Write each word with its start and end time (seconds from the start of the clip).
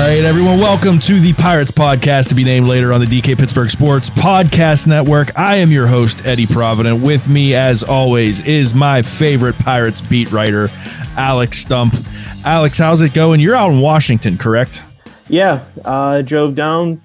All 0.00 0.06
right, 0.06 0.24
everyone, 0.24 0.58
welcome 0.58 0.98
to 1.00 1.20
the 1.20 1.34
Pirates 1.34 1.70
Podcast 1.70 2.30
to 2.30 2.34
be 2.34 2.42
named 2.42 2.66
later 2.66 2.94
on 2.94 3.00
the 3.00 3.06
DK 3.06 3.38
Pittsburgh 3.38 3.68
Sports 3.68 4.08
Podcast 4.08 4.86
Network. 4.86 5.38
I 5.38 5.56
am 5.56 5.70
your 5.70 5.86
host, 5.88 6.24
Eddie 6.24 6.46
Provident. 6.46 7.02
With 7.02 7.28
me, 7.28 7.54
as 7.54 7.82
always, 7.82 8.40
is 8.40 8.74
my 8.74 9.02
favorite 9.02 9.56
Pirates 9.58 10.00
beat 10.00 10.32
writer, 10.32 10.70
Alex 11.18 11.62
Stumpf. 11.62 12.02
Alex, 12.46 12.78
how's 12.78 13.02
it 13.02 13.12
going? 13.12 13.40
You're 13.40 13.54
out 13.54 13.72
in 13.72 13.80
Washington, 13.80 14.38
correct? 14.38 14.82
Yeah, 15.28 15.66
uh, 15.84 16.22
drove 16.22 16.54
down. 16.54 17.02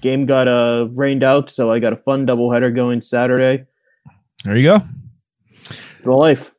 Game 0.00 0.24
got 0.24 0.48
uh, 0.48 0.88
rained 0.90 1.22
out, 1.22 1.50
so 1.50 1.70
I 1.70 1.80
got 1.80 1.92
a 1.92 1.96
fun 1.96 2.26
doubleheader 2.26 2.74
going 2.74 3.02
Saturday. 3.02 3.66
There 4.44 4.56
you 4.56 4.62
go. 4.62 4.80
It's 5.68 6.04
the 6.04 6.12
life 6.12 6.54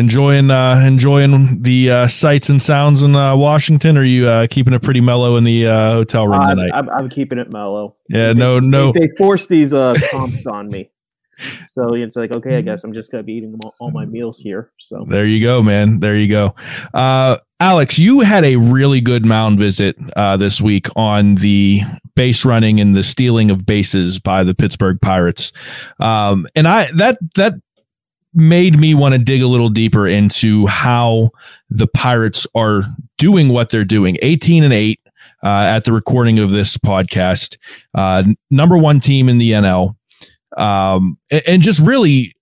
enjoying 0.00 0.50
uh, 0.50 0.82
enjoying 0.84 1.62
the 1.62 1.90
uh, 1.90 2.06
sights 2.08 2.48
and 2.48 2.60
sounds 2.60 3.02
in 3.02 3.14
uh, 3.14 3.36
Washington? 3.36 3.96
Or 3.96 4.00
are 4.00 4.04
you 4.04 4.26
uh, 4.26 4.46
keeping 4.48 4.74
it 4.74 4.82
pretty 4.82 5.00
mellow 5.00 5.36
in 5.36 5.44
the 5.44 5.66
uh, 5.66 5.92
hotel 5.92 6.26
room 6.26 6.44
tonight? 6.44 6.70
I'm, 6.74 6.88
I'm, 6.88 7.08
keeping 7.08 7.38
it 7.38 7.52
mellow. 7.52 7.96
Yeah, 8.08 8.32
they, 8.32 8.34
no, 8.34 8.58
no. 8.58 8.92
They, 8.92 9.00
they 9.00 9.08
force 9.16 9.46
these 9.46 9.72
uh, 9.72 9.94
comps 10.10 10.46
on 10.46 10.68
me. 10.68 10.90
So 11.72 11.94
it's 11.94 12.16
like, 12.16 12.32
okay, 12.32 12.56
I 12.56 12.60
guess 12.60 12.84
I'm 12.84 12.92
just 12.92 13.10
gonna 13.10 13.22
be 13.22 13.34
eating 13.34 13.58
all, 13.62 13.74
all, 13.78 13.90
my 13.90 14.04
meals 14.04 14.38
here. 14.38 14.72
So 14.78 15.06
there 15.08 15.26
you 15.26 15.40
go, 15.40 15.62
man. 15.62 16.00
There 16.00 16.16
you 16.16 16.28
go. 16.28 16.54
Uh, 16.92 17.38
Alex, 17.60 17.98
you 17.98 18.20
had 18.20 18.44
a 18.44 18.56
really 18.56 19.00
good 19.00 19.24
mound 19.24 19.58
visit 19.58 19.96
uh, 20.16 20.36
this 20.36 20.60
week 20.60 20.88
on 20.96 21.36
the 21.36 21.82
base 22.14 22.44
running 22.44 22.80
and 22.80 22.94
the 22.94 23.02
stealing 23.02 23.50
of 23.50 23.66
bases 23.66 24.18
by 24.18 24.44
the 24.44 24.54
Pittsburgh 24.54 25.00
Pirates. 25.00 25.52
Um, 25.98 26.46
and 26.54 26.66
I 26.66 26.90
that 26.92 27.18
that 27.36 27.54
made 28.32 28.78
me 28.78 28.94
want 28.94 29.12
to 29.12 29.18
dig 29.18 29.42
a 29.42 29.46
little 29.46 29.68
deeper 29.68 30.06
into 30.06 30.66
how 30.66 31.30
the 31.68 31.86
Pirates 31.86 32.46
are 32.54 32.82
doing 33.18 33.48
what 33.48 33.70
they're 33.70 33.84
doing. 33.84 34.16
18 34.22 34.62
and 34.62 34.72
8 34.72 35.00
uh, 35.42 35.46
at 35.46 35.84
the 35.84 35.92
recording 35.92 36.38
of 36.38 36.50
this 36.50 36.76
podcast, 36.76 37.56
uh, 37.94 38.24
number 38.50 38.76
one 38.76 39.00
team 39.00 39.28
in 39.28 39.38
the 39.38 39.52
NL, 39.52 39.96
um, 40.56 41.18
and, 41.30 41.42
and 41.46 41.62
just 41.62 41.80
really 41.80 42.34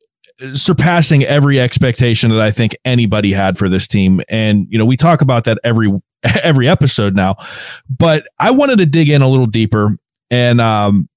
surpassing 0.53 1.25
every 1.25 1.61
expectation 1.61 2.31
that 2.31 2.41
I 2.41 2.50
think 2.50 2.77
anybody 2.84 3.33
had 3.33 3.59
for 3.59 3.69
this 3.69 3.86
team. 3.86 4.20
And 4.28 4.66
you 4.70 4.78
know, 4.78 4.84
we 4.84 4.97
talk 4.97 5.20
about 5.20 5.44
that 5.44 5.59
every 5.64 5.91
every 6.42 6.69
episode 6.69 7.14
now, 7.14 7.36
but 7.89 8.25
I 8.39 8.50
wanted 8.50 8.78
to 8.78 8.86
dig 8.86 9.09
in 9.09 9.22
a 9.22 9.28
little 9.28 9.47
deeper 9.47 9.91
and 10.31 10.61
um, 10.61 11.09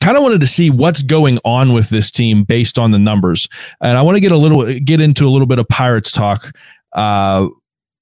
kind 0.00 0.16
of 0.16 0.22
wanted 0.22 0.40
to 0.40 0.46
see 0.46 0.70
what's 0.70 1.02
going 1.02 1.38
on 1.44 1.72
with 1.72 1.90
this 1.90 2.10
team 2.10 2.44
based 2.44 2.78
on 2.78 2.90
the 2.90 2.98
numbers. 2.98 3.48
And 3.80 3.96
I 3.96 4.02
want 4.02 4.16
to 4.16 4.20
get 4.20 4.32
a 4.32 4.36
little 4.36 4.78
get 4.80 5.00
into 5.00 5.26
a 5.26 5.30
little 5.30 5.46
bit 5.46 5.58
of 5.58 5.68
Pirates 5.68 6.12
talk 6.12 6.52
uh, 6.92 7.48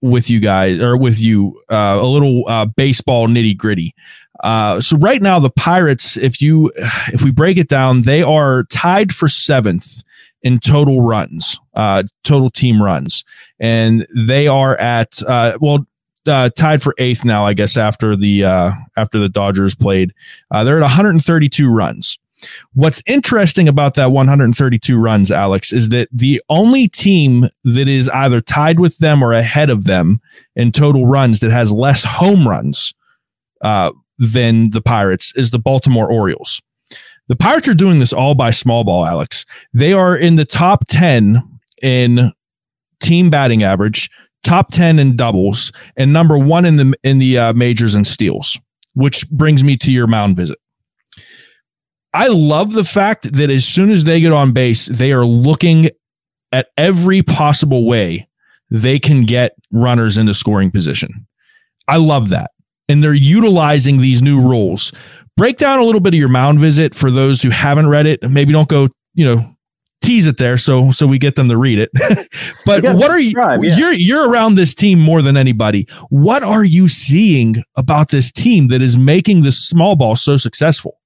with 0.00 0.30
you 0.30 0.40
guys 0.40 0.80
or 0.80 0.96
with 0.96 1.20
you 1.20 1.60
uh, 1.70 1.98
a 2.00 2.06
little 2.06 2.44
uh, 2.48 2.66
baseball 2.66 3.28
nitty 3.28 3.56
gritty. 3.56 3.94
Uh, 4.42 4.80
so 4.80 4.96
right 4.96 5.22
now 5.22 5.38
the 5.38 5.50
Pirates, 5.50 6.16
if 6.16 6.42
you 6.42 6.72
if 6.76 7.22
we 7.22 7.30
break 7.30 7.56
it 7.56 7.68
down, 7.68 8.02
they 8.02 8.22
are 8.22 8.64
tied 8.64 9.12
for 9.12 9.28
seventh 9.28 10.02
in 10.42 10.58
total 10.58 11.00
runs, 11.00 11.60
uh, 11.74 12.02
total 12.24 12.50
team 12.50 12.82
runs, 12.82 13.24
and 13.60 14.06
they 14.16 14.48
are 14.48 14.76
at 14.76 15.22
uh, 15.22 15.56
well 15.60 15.86
uh, 16.26 16.50
tied 16.50 16.82
for 16.82 16.94
eighth 16.98 17.24
now, 17.24 17.44
I 17.44 17.54
guess 17.54 17.76
after 17.76 18.16
the 18.16 18.44
uh, 18.44 18.72
after 18.96 19.18
the 19.18 19.28
Dodgers 19.28 19.74
played. 19.74 20.12
Uh, 20.50 20.64
they're 20.64 20.78
at 20.78 20.82
132 20.82 21.68
runs. 21.68 22.18
What's 22.74 23.02
interesting 23.06 23.68
about 23.68 23.94
that 23.94 24.10
132 24.10 24.98
runs, 24.98 25.30
Alex, 25.30 25.72
is 25.72 25.90
that 25.90 26.08
the 26.12 26.42
only 26.48 26.88
team 26.88 27.48
that 27.64 27.86
is 27.86 28.08
either 28.08 28.40
tied 28.40 28.80
with 28.80 28.98
them 28.98 29.22
or 29.22 29.32
ahead 29.32 29.70
of 29.70 29.84
them 29.84 30.20
in 30.56 30.72
total 30.72 31.06
runs 31.06 31.40
that 31.40 31.52
has 31.52 31.72
less 31.72 32.02
home 32.04 32.48
runs 32.48 32.94
uh, 33.62 33.92
than 34.18 34.70
the 34.70 34.80
Pirates 34.80 35.32
is 35.36 35.50
the 35.50 35.58
Baltimore 35.58 36.10
Orioles. 36.10 36.60
The 37.28 37.36
Pirates 37.36 37.68
are 37.68 37.74
doing 37.74 38.00
this 38.00 38.12
all 38.12 38.34
by 38.34 38.50
small 38.50 38.84
ball, 38.84 39.06
Alex. 39.06 39.46
They 39.72 39.92
are 39.92 40.16
in 40.16 40.34
the 40.34 40.44
top 40.44 40.84
10 40.88 41.42
in 41.80 42.32
team 43.00 43.30
batting 43.30 43.62
average, 43.62 44.10
top 44.42 44.70
10 44.70 44.98
in 44.98 45.16
doubles, 45.16 45.72
and 45.96 46.12
number 46.12 46.36
one 46.38 46.64
in 46.64 46.76
the 46.76 46.94
in 47.02 47.18
the 47.18 47.38
uh, 47.38 47.52
majors 47.52 47.94
and 47.94 48.06
steals, 48.06 48.58
which 48.94 49.28
brings 49.30 49.62
me 49.62 49.76
to 49.78 49.92
your 49.92 50.06
mound 50.06 50.36
visit. 50.36 50.58
I 52.14 52.28
love 52.28 52.72
the 52.72 52.84
fact 52.84 53.32
that 53.32 53.50
as 53.50 53.64
soon 53.64 53.90
as 53.90 54.04
they 54.04 54.20
get 54.20 54.32
on 54.32 54.52
base, 54.52 54.86
they 54.86 55.12
are 55.12 55.24
looking 55.24 55.90
at 56.52 56.68
every 56.76 57.22
possible 57.22 57.86
way 57.86 58.28
they 58.70 58.98
can 58.98 59.22
get 59.24 59.52
runners 59.70 60.18
into 60.18 60.34
scoring 60.34 60.70
position. 60.70 61.26
I 61.88 61.96
love 61.96 62.28
that. 62.28 62.50
And 62.88 63.02
they're 63.02 63.14
utilizing 63.14 63.98
these 63.98 64.22
new 64.22 64.40
rules. 64.40 64.92
Break 65.36 65.56
down 65.56 65.78
a 65.78 65.84
little 65.84 66.00
bit 66.00 66.12
of 66.14 66.18
your 66.18 66.28
mound 66.28 66.58
visit 66.58 66.94
for 66.94 67.10
those 67.10 67.40
who 67.40 67.50
haven't 67.50 67.88
read 67.88 68.06
it. 68.06 68.22
Maybe 68.22 68.52
don't 68.52 68.68
go, 68.68 68.88
you 69.14 69.24
know, 69.24 69.56
tease 70.02 70.26
it 70.26 70.36
there 70.36 70.56
so 70.56 70.90
so 70.90 71.06
we 71.06 71.18
get 71.18 71.36
them 71.36 71.48
to 71.48 71.56
read 71.56 71.78
it. 71.78 71.90
but 72.66 72.82
what 72.82 73.10
are 73.10 73.18
you 73.18 73.34
yeah. 73.36 73.76
you're 73.76 73.92
you're 73.92 74.30
around 74.30 74.56
this 74.56 74.74
team 74.74 74.98
more 74.98 75.22
than 75.22 75.36
anybody. 75.36 75.86
What 76.10 76.42
are 76.42 76.64
you 76.64 76.88
seeing 76.88 77.62
about 77.76 78.08
this 78.08 78.30
team 78.30 78.68
that 78.68 78.82
is 78.82 78.98
making 78.98 79.42
the 79.42 79.52
small 79.52 79.96
ball 79.96 80.16
so 80.16 80.36
successful? 80.36 80.98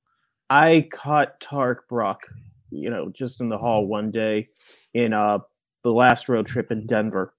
I 0.48 0.88
caught 0.92 1.40
Tarrik 1.40 1.88
Brock, 1.88 2.22
you 2.70 2.90
know, 2.90 3.10
just 3.14 3.40
in 3.40 3.48
the 3.48 3.58
hall 3.58 3.86
one 3.86 4.10
day 4.10 4.48
in 4.94 5.12
uh 5.12 5.38
the 5.86 5.92
last 5.92 6.28
road 6.28 6.46
trip 6.46 6.72
in 6.72 6.84
Denver. 6.86 7.32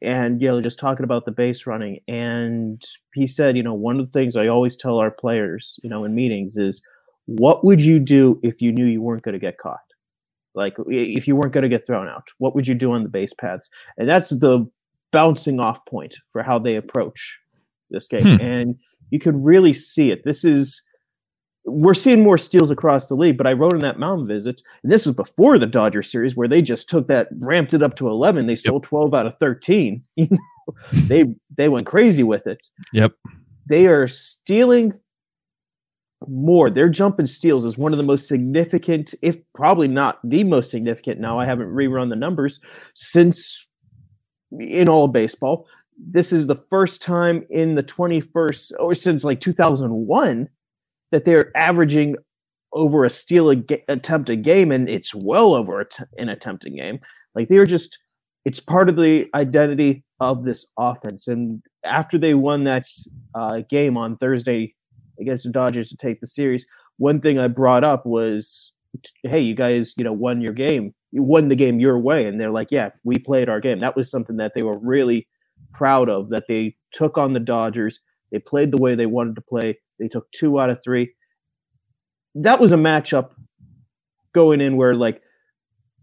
And 0.00 0.40
you 0.40 0.46
know, 0.46 0.60
just 0.60 0.78
talking 0.78 1.02
about 1.02 1.24
the 1.24 1.32
base 1.32 1.66
running, 1.66 1.98
and 2.06 2.80
he 3.14 3.26
said, 3.26 3.56
you 3.56 3.64
know, 3.64 3.74
one 3.74 3.98
of 3.98 4.06
the 4.06 4.12
things 4.12 4.36
I 4.36 4.46
always 4.46 4.76
tell 4.76 4.98
our 4.98 5.10
players, 5.10 5.76
you 5.82 5.90
know, 5.90 6.04
in 6.04 6.14
meetings 6.14 6.56
is, 6.56 6.80
what 7.26 7.64
would 7.64 7.82
you 7.82 7.98
do 7.98 8.38
if 8.44 8.62
you 8.62 8.70
knew 8.70 8.86
you 8.86 9.02
weren't 9.02 9.24
going 9.24 9.32
to 9.32 9.40
get 9.40 9.58
caught? 9.58 9.80
Like 10.58 10.74
if 10.88 11.28
you 11.28 11.36
weren't 11.36 11.52
going 11.52 11.62
to 11.62 11.68
get 11.68 11.86
thrown 11.86 12.08
out, 12.08 12.28
what 12.38 12.54
would 12.54 12.66
you 12.66 12.74
do 12.74 12.92
on 12.92 13.04
the 13.04 13.08
base 13.08 13.32
paths? 13.32 13.70
And 13.96 14.08
that's 14.08 14.30
the 14.30 14.68
bouncing 15.12 15.60
off 15.60 15.86
point 15.86 16.16
for 16.30 16.42
how 16.42 16.58
they 16.58 16.74
approach 16.74 17.40
this 17.90 18.08
game. 18.08 18.36
Hmm. 18.36 18.44
And 18.44 18.80
you 19.10 19.20
could 19.20 19.42
really 19.42 19.72
see 19.72 20.10
it. 20.10 20.24
This 20.24 20.44
is 20.44 20.82
we're 21.64 21.94
seeing 21.94 22.22
more 22.22 22.38
steals 22.38 22.70
across 22.70 23.06
the 23.06 23.14
league, 23.14 23.36
but 23.36 23.46
I 23.46 23.52
wrote 23.52 23.74
in 23.74 23.80
that 23.80 23.98
mound 23.98 24.26
visit, 24.26 24.62
and 24.82 24.90
this 24.90 25.06
was 25.06 25.14
before 25.14 25.58
the 25.58 25.66
Dodger 25.66 26.02
series 26.02 26.34
where 26.34 26.48
they 26.48 26.62
just 26.62 26.88
took 26.88 27.08
that, 27.08 27.28
ramped 27.38 27.74
it 27.74 27.82
up 27.82 27.94
to 27.96 28.08
11. 28.08 28.46
They 28.46 28.56
stole 28.56 28.76
yep. 28.76 28.82
12 28.82 29.14
out 29.14 29.26
of 29.26 29.36
13. 29.38 30.02
they 30.92 31.24
they 31.56 31.68
went 31.68 31.86
crazy 31.86 32.24
with 32.24 32.46
it. 32.46 32.66
Yep. 32.92 33.12
They 33.68 33.86
are 33.86 34.08
stealing 34.08 34.98
more. 36.26 36.70
Their 36.70 36.88
jump 36.88 37.18
and 37.18 37.28
steals 37.28 37.64
is 37.64 37.78
one 37.78 37.92
of 37.92 37.98
the 37.98 38.04
most 38.04 38.26
significant, 38.26 39.14
if 39.22 39.36
probably 39.54 39.88
not 39.88 40.18
the 40.24 40.44
most 40.44 40.70
significant. 40.70 41.20
Now 41.20 41.38
I 41.38 41.44
haven't 41.44 41.68
rerun 41.68 42.08
the 42.08 42.16
numbers 42.16 42.60
since 42.94 43.66
in 44.58 44.88
all 44.88 45.04
of 45.04 45.12
baseball. 45.12 45.66
This 45.96 46.32
is 46.32 46.46
the 46.46 46.56
first 46.56 47.02
time 47.02 47.44
in 47.50 47.74
the 47.74 47.82
21st 47.82 48.72
or 48.78 48.94
since 48.94 49.24
like 49.24 49.40
2001 49.40 50.48
that 51.10 51.24
they're 51.24 51.56
averaging 51.56 52.16
over 52.72 53.04
a 53.04 53.10
steal 53.10 53.50
a 53.50 53.56
ga- 53.56 53.84
attempt 53.88 54.28
a 54.28 54.36
game, 54.36 54.70
and 54.70 54.88
it's 54.88 55.14
well 55.14 55.54
over 55.54 55.86
an 56.18 56.28
attempt 56.28 56.66
a 56.66 56.70
game. 56.70 57.00
Like 57.34 57.48
they're 57.48 57.66
just, 57.66 57.98
it's 58.44 58.60
part 58.60 58.88
of 58.88 58.96
the 58.96 59.26
identity 59.34 60.04
of 60.20 60.44
this 60.44 60.66
offense. 60.78 61.28
And 61.28 61.62
after 61.84 62.18
they 62.18 62.34
won 62.34 62.64
that 62.64 62.84
uh, 63.34 63.62
game 63.68 63.96
on 63.96 64.16
Thursday 64.16 64.74
against 65.20 65.44
the 65.44 65.50
Dodgers 65.50 65.88
to 65.90 65.96
take 65.96 66.20
the 66.20 66.26
series, 66.26 66.66
one 66.96 67.20
thing 67.20 67.38
I 67.38 67.48
brought 67.48 67.84
up 67.84 68.06
was, 68.06 68.72
hey, 69.22 69.40
you 69.40 69.54
guys, 69.54 69.94
you 69.96 70.04
know, 70.04 70.12
won 70.12 70.40
your 70.40 70.52
game. 70.52 70.94
You 71.10 71.22
won 71.22 71.48
the 71.48 71.56
game 71.56 71.80
your 71.80 71.98
way. 71.98 72.26
And 72.26 72.40
they're 72.40 72.50
like, 72.50 72.70
yeah, 72.70 72.90
we 73.04 73.16
played 73.16 73.48
our 73.48 73.60
game. 73.60 73.78
That 73.78 73.96
was 73.96 74.10
something 74.10 74.36
that 74.36 74.52
they 74.54 74.62
were 74.62 74.78
really 74.78 75.28
proud 75.72 76.08
of, 76.08 76.30
that 76.30 76.44
they 76.48 76.76
took 76.92 77.16
on 77.16 77.32
the 77.32 77.40
Dodgers. 77.40 78.00
They 78.30 78.38
played 78.38 78.72
the 78.72 78.82
way 78.82 78.94
they 78.94 79.06
wanted 79.06 79.36
to 79.36 79.40
play. 79.40 79.78
They 79.98 80.08
took 80.08 80.30
two 80.32 80.60
out 80.60 80.70
of 80.70 80.82
three. 80.82 81.14
That 82.34 82.60
was 82.60 82.72
a 82.72 82.76
matchup 82.76 83.30
going 84.32 84.60
in 84.60 84.76
where, 84.76 84.94
like, 84.94 85.22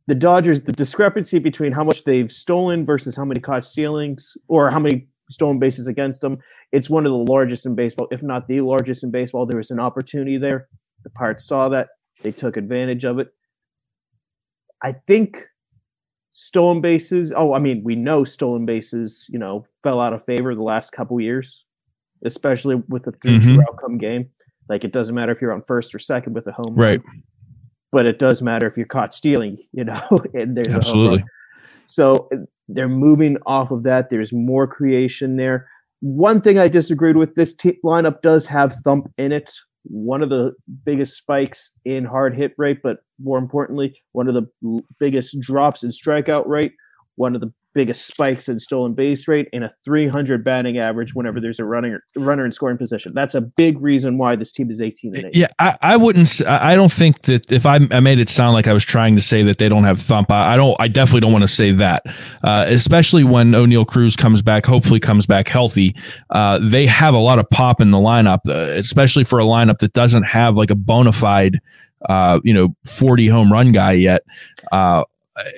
the 0.07 0.15
Dodgers, 0.15 0.61
the 0.61 0.71
discrepancy 0.71 1.39
between 1.39 1.71
how 1.71 1.83
much 1.83 2.03
they've 2.03 2.31
stolen 2.31 2.85
versus 2.85 3.15
how 3.15 3.25
many 3.25 3.39
caught 3.39 3.65
stealings 3.65 4.37
or 4.47 4.69
how 4.69 4.79
many 4.79 5.07
stolen 5.29 5.59
bases 5.59 5.87
against 5.87 6.21
them. 6.21 6.37
It's 6.71 6.89
one 6.89 7.05
of 7.05 7.11
the 7.11 7.31
largest 7.31 7.65
in 7.65 7.75
baseball, 7.75 8.07
if 8.11 8.21
not 8.21 8.47
the 8.47 8.61
largest 8.61 9.03
in 9.03 9.11
baseball. 9.11 9.45
There 9.45 9.57
was 9.57 9.71
an 9.71 9.79
opportunity 9.79 10.37
there. 10.37 10.67
The 11.03 11.09
Pirates 11.09 11.45
saw 11.45 11.69
that. 11.69 11.89
They 12.23 12.31
took 12.31 12.57
advantage 12.57 13.03
of 13.03 13.19
it. 13.19 13.29
I 14.81 14.93
think 15.07 15.45
stolen 16.33 16.81
bases. 16.81 17.33
Oh, 17.35 17.53
I 17.53 17.59
mean, 17.59 17.81
we 17.83 17.95
know 17.95 18.23
stolen 18.23 18.65
bases, 18.65 19.27
you 19.29 19.39
know, 19.39 19.65
fell 19.83 19.99
out 19.99 20.13
of 20.13 20.25
favor 20.25 20.53
the 20.53 20.63
last 20.63 20.91
couple 20.91 21.19
years, 21.19 21.65
especially 22.23 22.75
with 22.87 23.03
the 23.03 23.13
3 23.13 23.39
mm-hmm. 23.39 23.61
outcome 23.61 23.97
game. 23.97 24.29
Like 24.67 24.83
it 24.83 24.91
doesn't 24.91 25.15
matter 25.15 25.31
if 25.31 25.41
you're 25.41 25.53
on 25.53 25.61
first 25.61 25.93
or 25.93 25.99
second 25.99 26.33
with 26.33 26.47
a 26.47 26.51
home 26.51 26.75
right. 26.75 27.01
Run, 27.05 27.23
but 27.91 28.05
it 28.05 28.19
does 28.19 28.41
matter 28.41 28.67
if 28.67 28.77
you're 28.77 28.85
caught 28.85 29.13
stealing, 29.13 29.57
you 29.71 29.83
know, 29.83 30.01
and 30.33 30.57
there's 30.57 30.67
absolutely. 30.67 31.23
So 31.85 32.29
they're 32.67 32.89
moving 32.89 33.37
off 33.45 33.71
of 33.71 33.83
that. 33.83 34.09
There's 34.09 34.33
more 34.33 34.67
creation 34.67 35.37
there. 35.37 35.67
One 36.01 36.41
thing 36.41 36.57
I 36.59 36.67
disagreed 36.67 37.17
with 37.17 37.35
this 37.35 37.53
t- 37.53 37.79
lineup 37.83 38.21
does 38.21 38.47
have 38.47 38.75
thump 38.83 39.11
in 39.17 39.31
it. 39.31 39.51
One 39.83 40.23
of 40.23 40.29
the 40.29 40.53
biggest 40.83 41.15
spikes 41.15 41.71
in 41.85 42.05
hard 42.05 42.35
hit 42.35 42.53
rate, 42.57 42.79
but 42.81 42.97
more 43.21 43.37
importantly, 43.37 44.01
one 44.13 44.27
of 44.27 44.33
the 44.33 44.81
biggest 44.99 45.39
drops 45.39 45.83
in 45.83 45.91
strikeout 45.91 46.47
rate, 46.47 46.73
one 47.15 47.35
of 47.35 47.41
the 47.41 47.53
biggest 47.75 48.07
spikes 48.07 48.49
in 48.49 48.57
stolen 48.57 48.93
base 48.93 49.27
rate 49.27 49.47
and 49.53 49.63
a 49.63 49.71
300 49.83 50.43
batting 50.43 50.79
average 50.79 51.13
whenever 51.13 51.41
there's 51.41 51.59
a 51.59 51.65
runner 51.65 52.01
runner 52.15 52.45
in 52.45 52.51
scoring 52.51 52.77
position. 52.77 53.11
That's 53.13 53.35
a 53.35 53.41
big 53.41 53.79
reason 53.79 54.17
why 54.17 54.37
this 54.37 54.51
team 54.51 54.71
is 54.71 54.81
18 54.81 55.15
and 55.15 55.25
8. 55.25 55.35
Yeah, 55.35 55.47
I, 55.59 55.77
I 55.81 55.97
wouldn't. 55.97 56.41
I 56.47 56.75
don't 56.75 56.91
think 56.91 57.23
that 57.23 57.51
if 57.51 57.65
I, 57.65 57.81
I, 57.91 57.99
made 57.99 58.19
it 58.19 58.29
sound 58.29 58.53
like 58.53 58.67
I 58.67 58.73
was 58.73 58.85
trying 58.85 59.15
to 59.15 59.21
say 59.21 59.43
that 59.43 59.57
they 59.57 59.69
don't 59.69 59.83
have 59.83 59.99
thump, 59.99 60.31
I, 60.31 60.53
I 60.53 60.57
don't. 60.57 60.75
I 60.79 60.87
definitely 60.87 61.19
don't 61.19 61.33
want 61.33 61.43
to 61.43 61.49
say 61.49 61.71
that, 61.73 62.03
uh, 62.43 62.65
especially 62.67 63.23
when 63.23 63.51
Oneil 63.51 63.85
Cruz 63.85 64.15
comes 64.15 64.41
back. 64.41 64.65
Hopefully, 64.65 64.99
comes 64.99 65.27
back 65.27 65.49
healthy. 65.49 65.95
Uh, 66.29 66.59
they 66.63 66.87
have 66.87 67.13
a 67.13 67.19
lot 67.19 67.37
of 67.37 67.49
pop 67.49 67.81
in 67.81 67.91
the 67.91 67.97
lineup, 67.97 68.39
uh, 68.47 68.53
especially 68.77 69.25
for 69.25 69.39
a 69.39 69.43
lineup 69.43 69.79
that 69.79 69.93
doesn't 69.93 70.23
have 70.23 70.55
like 70.55 70.71
a 70.71 70.75
bona 70.75 71.11
fide 71.11 71.59
uh, 72.09 72.39
you 72.43 72.53
know, 72.53 72.75
40 72.85 73.27
home 73.27 73.51
run 73.51 73.71
guy 73.71 73.93
yet. 73.93 74.23
Uh, 74.71 75.03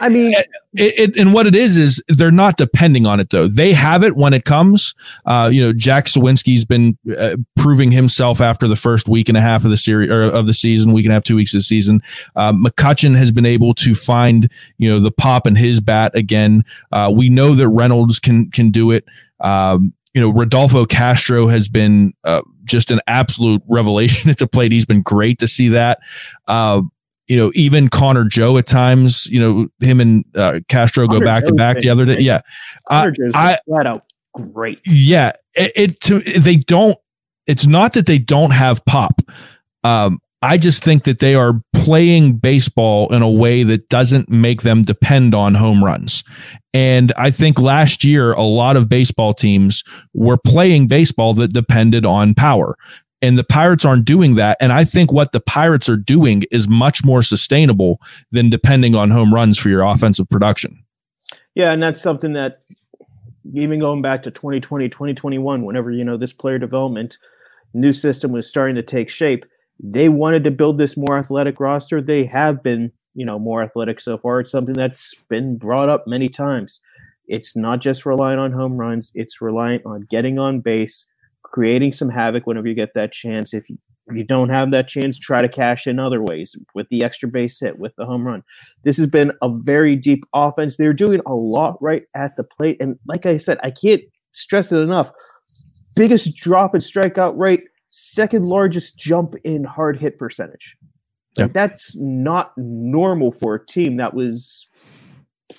I 0.01 0.09
mean, 0.09 0.33
it, 0.33 0.47
it, 0.73 1.17
and 1.17 1.33
what 1.33 1.45
it 1.45 1.53
is 1.53 1.77
is 1.77 2.03
they're 2.07 2.31
not 2.31 2.57
depending 2.57 3.05
on 3.05 3.19
it 3.19 3.29
though. 3.29 3.47
They 3.47 3.73
have 3.73 4.03
it 4.03 4.15
when 4.15 4.33
it 4.33 4.43
comes. 4.43 4.95
Uh, 5.25 5.49
you 5.51 5.61
know, 5.61 5.71
Jack 5.71 6.05
Suwinski's 6.05 6.65
been 6.65 6.97
uh, 7.17 7.37
proving 7.55 7.91
himself 7.91 8.41
after 8.41 8.67
the 8.67 8.75
first 8.75 9.07
week 9.07 9.29
and 9.29 9.37
a 9.37 9.41
half 9.41 9.63
of 9.63 9.69
the 9.69 9.77
series 9.77 10.09
or 10.09 10.23
of 10.23 10.47
the 10.47 10.53
season, 10.53 10.93
week 10.93 11.05
and 11.05 11.11
a 11.11 11.15
half, 11.15 11.23
two 11.23 11.35
weeks 11.35 11.53
of 11.53 11.59
the 11.59 11.63
season. 11.63 12.01
Uh, 12.35 12.53
McCutchen 12.53 13.15
has 13.15 13.31
been 13.31 13.45
able 13.45 13.73
to 13.75 13.93
find 13.93 14.51
you 14.77 14.89
know 14.89 14.99
the 14.99 15.11
pop 15.11 15.45
in 15.45 15.55
his 15.55 15.79
bat 15.79 16.15
again. 16.15 16.65
Uh, 16.91 17.11
we 17.13 17.29
know 17.29 17.53
that 17.53 17.69
Reynolds 17.69 18.19
can 18.19 18.49
can 18.49 18.71
do 18.71 18.91
it. 18.91 19.05
Um, 19.39 19.93
you 20.13 20.21
know, 20.21 20.31
Rodolfo 20.31 20.87
Castro 20.87 21.45
has 21.47 21.69
been 21.69 22.13
uh, 22.23 22.41
just 22.63 22.89
an 22.89 22.99
absolute 23.05 23.61
revelation 23.67 24.29
at 24.31 24.39
the 24.39 24.47
plate. 24.47 24.71
He's 24.71 24.85
been 24.85 25.03
great 25.03 25.37
to 25.39 25.47
see 25.47 25.69
that. 25.69 25.99
You 27.27 27.37
know, 27.37 27.51
even 27.55 27.89
Connor 27.89 28.25
Joe 28.25 28.57
at 28.57 28.67
times, 28.67 29.27
you 29.27 29.39
know, 29.39 29.67
him 29.85 29.99
and 29.99 30.25
uh, 30.35 30.61
Castro 30.69 31.07
Connor 31.07 31.19
go 31.19 31.25
back 31.25 31.43
Joe's 31.43 31.49
to 31.49 31.55
back 31.55 31.77
the 31.79 31.89
other 31.89 32.05
day. 32.05 32.19
Yeah. 32.19 32.41
Connor 32.89 33.11
Joe's 33.11 33.31
I, 33.35 33.57
flat 33.65 33.85
out 33.85 34.03
great. 34.33 34.79
Yeah. 34.85 35.33
It, 35.53 35.71
it, 35.75 36.01
to, 36.01 36.19
they 36.19 36.55
don't, 36.55 36.97
it's 37.45 37.67
not 37.67 37.93
that 37.93 38.05
they 38.05 38.19
don't 38.19 38.51
have 38.51 38.85
pop. 38.85 39.21
Um, 39.83 40.19
I 40.41 40.57
just 40.57 40.83
think 40.83 41.03
that 41.05 41.19
they 41.19 41.33
are 41.33 41.61
playing 41.73 42.37
baseball 42.37 43.11
in 43.11 43.21
a 43.21 43.29
way 43.29 43.63
that 43.63 43.89
doesn't 43.89 44.29
make 44.29 44.61
them 44.61 44.83
depend 44.83 45.33
on 45.33 45.55
home 45.55 45.83
runs. 45.83 46.23
And 46.73 47.11
I 47.17 47.31
think 47.31 47.59
last 47.59 48.03
year, 48.03 48.33
a 48.33 48.43
lot 48.43 48.77
of 48.77 48.87
baseball 48.87 49.33
teams 49.33 49.83
were 50.13 50.37
playing 50.37 50.87
baseball 50.87 51.33
that 51.35 51.53
depended 51.53 52.05
on 52.05 52.35
power. 52.35 52.77
And 53.21 53.37
the 53.37 53.43
Pirates 53.43 53.83
aren't 53.83 54.05
doing 54.05 54.35
that. 54.35 54.57
And 54.61 54.71
I 54.71 54.83
think 54.83 55.11
what 55.11 55.31
the 55.31 55.39
Pirates 55.39 55.89
are 55.89 55.97
doing 55.97 56.43
is 56.51 56.67
much 56.67 57.03
more 57.03 57.21
sustainable 57.21 57.99
than 58.31 58.49
depending 58.49 58.93
on 58.93 59.09
home 59.09 59.33
runs 59.33 59.57
for 59.57 59.69
your 59.69 59.81
offensive 59.81 60.29
production. 60.29 60.83
Yeah. 61.55 61.71
And 61.71 61.81
that's 61.81 62.01
something 62.01 62.33
that 62.33 62.61
even 63.53 63.79
going 63.79 64.01
back 64.01 64.23
to 64.23 64.31
2020, 64.31 64.89
2021, 64.89 65.63
whenever, 65.63 65.89
you 65.89 66.05
know, 66.05 66.17
this 66.17 66.33
player 66.33 66.59
development 66.59 67.17
new 67.73 67.93
system 67.93 68.31
was 68.31 68.47
starting 68.47 68.75
to 68.75 68.83
take 68.83 69.09
shape, 69.09 69.45
they 69.79 70.09
wanted 70.09 70.43
to 70.43 70.51
build 70.51 70.77
this 70.77 70.97
more 70.97 71.17
athletic 71.17 71.59
roster. 71.59 72.01
They 72.01 72.25
have 72.25 72.63
been, 72.63 72.91
you 73.13 73.25
know, 73.25 73.39
more 73.39 73.61
athletic 73.61 73.99
so 73.99 74.17
far. 74.17 74.39
It's 74.39 74.51
something 74.51 74.75
that's 74.75 75.15
been 75.29 75.57
brought 75.57 75.89
up 75.89 76.07
many 76.07 76.29
times. 76.29 76.81
It's 77.27 77.55
not 77.55 77.81
just 77.81 78.05
relying 78.05 78.39
on 78.39 78.53
home 78.53 78.77
runs, 78.77 79.11
it's 79.13 79.41
relying 79.41 79.81
on 79.85 80.07
getting 80.09 80.39
on 80.39 80.61
base 80.61 81.05
creating 81.51 81.91
some 81.91 82.09
havoc 82.09 82.45
whenever 82.45 82.67
you 82.67 82.75
get 82.75 82.93
that 82.93 83.11
chance. 83.11 83.53
If 83.53 83.69
you, 83.69 83.77
if 84.07 84.17
you 84.17 84.23
don't 84.23 84.49
have 84.49 84.71
that 84.71 84.87
chance, 84.87 85.17
try 85.17 85.41
to 85.41 85.49
cash 85.49 85.87
in 85.87 85.99
other 85.99 86.21
ways 86.21 86.55
with 86.75 86.87
the 86.89 87.03
extra 87.03 87.29
base 87.29 87.59
hit, 87.59 87.79
with 87.79 87.95
the 87.95 88.05
home 88.05 88.25
run. 88.25 88.43
This 88.83 88.97
has 88.97 89.07
been 89.07 89.31
a 89.41 89.49
very 89.51 89.95
deep 89.95 90.23
offense. 90.33 90.77
They're 90.77 90.93
doing 90.93 91.21
a 91.25 91.33
lot 91.33 91.77
right 91.81 92.03
at 92.15 92.35
the 92.37 92.43
plate. 92.43 92.77
And 92.79 92.97
like 93.07 93.25
I 93.25 93.37
said, 93.37 93.59
I 93.63 93.71
can't 93.71 94.01
stress 94.33 94.71
it 94.71 94.79
enough. 94.79 95.11
Biggest 95.95 96.35
drop 96.35 96.75
in 96.75 96.81
strikeout 96.81 97.37
rate, 97.37 97.63
second 97.89 98.45
largest 98.45 98.97
jump 98.97 99.35
in 99.43 99.63
hard 99.63 99.97
hit 99.97 100.19
percentage. 100.19 100.77
Like, 101.37 101.53
That's 101.53 101.95
not 101.95 102.53
normal 102.57 103.31
for 103.31 103.55
a 103.55 103.65
team 103.65 103.97
that 103.97 104.13
was 104.13 104.67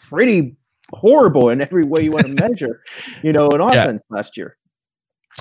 pretty 0.06 0.56
horrible 0.92 1.50
in 1.50 1.60
every 1.60 1.84
way 1.84 2.02
you 2.02 2.12
want 2.12 2.26
to 2.26 2.34
measure, 2.48 2.82
you 3.22 3.32
know, 3.32 3.48
an 3.50 3.60
offense 3.60 4.02
yeah. 4.10 4.16
last 4.16 4.36
year 4.36 4.57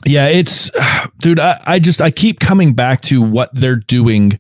yeah, 0.05 0.27
it's 0.27 0.69
dude, 1.19 1.39
I, 1.39 1.59
I 1.65 1.79
just 1.79 2.01
I 2.01 2.11
keep 2.11 2.39
coming 2.39 2.73
back 2.73 3.01
to 3.03 3.21
what 3.21 3.49
they're 3.53 3.75
doing 3.75 4.39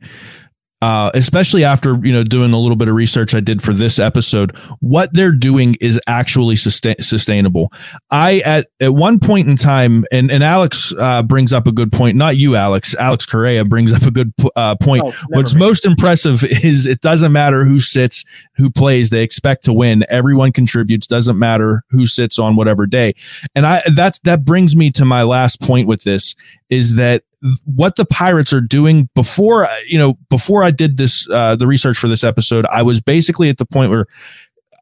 uh, 0.81 1.09
especially 1.15 1.63
after 1.63 1.97
you 2.03 2.13
know 2.13 2.23
doing 2.23 2.53
a 2.53 2.59
little 2.59 2.75
bit 2.75 2.87
of 2.87 2.95
research 2.95 3.33
I 3.33 3.39
did 3.39 3.63
for 3.63 3.73
this 3.73 3.97
episode, 3.97 4.55
what 4.79 5.11
they're 5.13 5.31
doing 5.31 5.75
is 5.81 5.99
actually 6.07 6.55
sustain- 6.55 7.01
sustainable. 7.01 7.71
I 8.11 8.39
at 8.39 8.67
at 8.79 8.93
one 8.93 9.19
point 9.19 9.47
in 9.47 9.55
time, 9.55 10.05
and 10.11 10.29
and 10.29 10.43
Alex 10.43 10.93
uh, 10.99 11.23
brings 11.23 11.51
up 11.51 11.65
a 11.65 11.71
good 11.71 11.91
point. 11.91 12.15
Not 12.15 12.37
you, 12.37 12.55
Alex. 12.55 12.95
Alex 12.95 13.25
Correa 13.25 13.65
brings 13.65 13.91
up 13.91 14.03
a 14.03 14.11
good 14.11 14.33
uh, 14.55 14.75
point. 14.75 15.03
Oh, 15.03 15.13
What's 15.29 15.55
most 15.55 15.85
impressive 15.85 16.43
is 16.63 16.85
it 16.85 17.01
doesn't 17.01 17.31
matter 17.31 17.65
who 17.65 17.79
sits, 17.79 18.23
who 18.55 18.69
plays. 18.69 19.09
They 19.09 19.23
expect 19.23 19.63
to 19.65 19.73
win. 19.73 20.05
Everyone 20.09 20.51
contributes. 20.51 21.07
Doesn't 21.07 21.39
matter 21.39 21.83
who 21.89 22.05
sits 22.05 22.37
on 22.37 22.55
whatever 22.55 22.85
day. 22.85 23.13
And 23.55 23.65
I 23.65 23.81
that's 23.95 24.19
that 24.19 24.45
brings 24.45 24.75
me 24.75 24.91
to 24.91 25.05
my 25.05 25.23
last 25.23 25.59
point 25.59 25.87
with 25.87 26.03
this 26.03 26.35
is 26.69 26.95
that 26.97 27.23
what 27.65 27.95
the 27.95 28.05
pirates 28.05 28.51
are 28.51 28.61
doing 28.61 29.09
before 29.13 29.67
you 29.85 29.97
know 29.97 30.17
before 30.29 30.63
i 30.63 30.71
did 30.71 30.97
this 30.97 31.29
uh, 31.29 31.55
the 31.55 31.67
research 31.67 31.97
for 31.97 32.07
this 32.07 32.23
episode 32.23 32.65
i 32.71 32.81
was 32.81 32.99
basically 32.99 33.49
at 33.49 33.57
the 33.57 33.65
point 33.65 33.91
where 33.91 34.05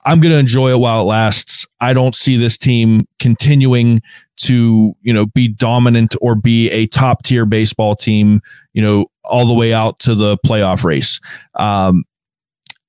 i'm 0.05 0.19
going 0.19 0.31
to 0.31 0.39
enjoy 0.39 0.69
it 0.69 0.79
while 0.79 1.01
it 1.01 1.05
lasts. 1.05 1.67
I 1.81 1.93
don't 1.93 2.15
see 2.15 2.38
this 2.38 2.57
team 2.57 3.01
continuing 3.19 4.01
to 4.38 4.93
you 5.01 5.13
know 5.13 5.25
be 5.25 5.47
dominant 5.47 6.15
or 6.21 6.35
be 6.35 6.69
a 6.71 6.88
top 6.88 7.24
tier 7.24 7.45
baseball 7.45 7.95
team 7.95 8.41
you 8.74 8.81
know 8.81 9.07
all 9.24 9.45
the 9.45 9.53
way 9.53 9.74
out 9.74 10.00
to 10.00 10.15
the 10.15 10.38
playoff 10.45 10.83
race. 10.83 11.19
Um, 11.55 12.03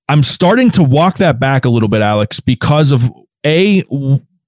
i'm 0.08 0.22
starting 0.22 0.70
to 0.70 0.82
walk 0.82 1.16
that 1.16 1.40
back 1.40 1.64
a 1.64 1.68
little 1.68 1.88
bit 1.88 2.00
alex 2.00 2.38
because 2.38 2.92
of 2.92 3.10
a 3.44 3.82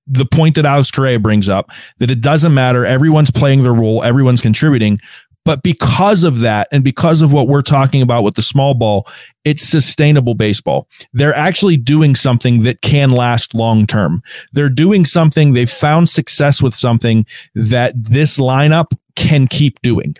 the 0.08 0.26
point 0.26 0.54
that 0.56 0.66
Alex 0.66 0.90
Correa 0.90 1.18
brings 1.18 1.48
up 1.48 1.70
that 1.98 2.10
it 2.10 2.20
doesn't 2.20 2.54
matter. 2.54 2.84
Everyone's 2.84 3.30
playing 3.30 3.62
their 3.62 3.74
role, 3.74 4.02
everyone's 4.02 4.40
contributing. 4.40 4.98
But 5.44 5.62
because 5.62 6.24
of 6.24 6.40
that, 6.40 6.68
and 6.72 6.84
because 6.84 7.22
of 7.22 7.32
what 7.32 7.48
we're 7.48 7.62
talking 7.62 8.02
about 8.02 8.22
with 8.22 8.34
the 8.34 8.42
small 8.42 8.74
ball, 8.74 9.06
it's 9.46 9.62
sustainable 9.62 10.34
baseball. 10.34 10.88
They're 11.14 11.34
actually 11.34 11.78
doing 11.78 12.14
something 12.14 12.64
that 12.64 12.82
can 12.82 13.12
last 13.12 13.54
long 13.54 13.86
term. 13.86 14.22
They're 14.52 14.68
doing 14.68 15.06
something, 15.06 15.54
they've 15.54 15.70
found 15.70 16.10
success 16.10 16.60
with 16.60 16.74
something 16.74 17.24
that 17.54 17.94
this 17.96 18.38
lineup 18.38 18.92
can 19.16 19.46
keep 19.46 19.80
doing 19.80 20.16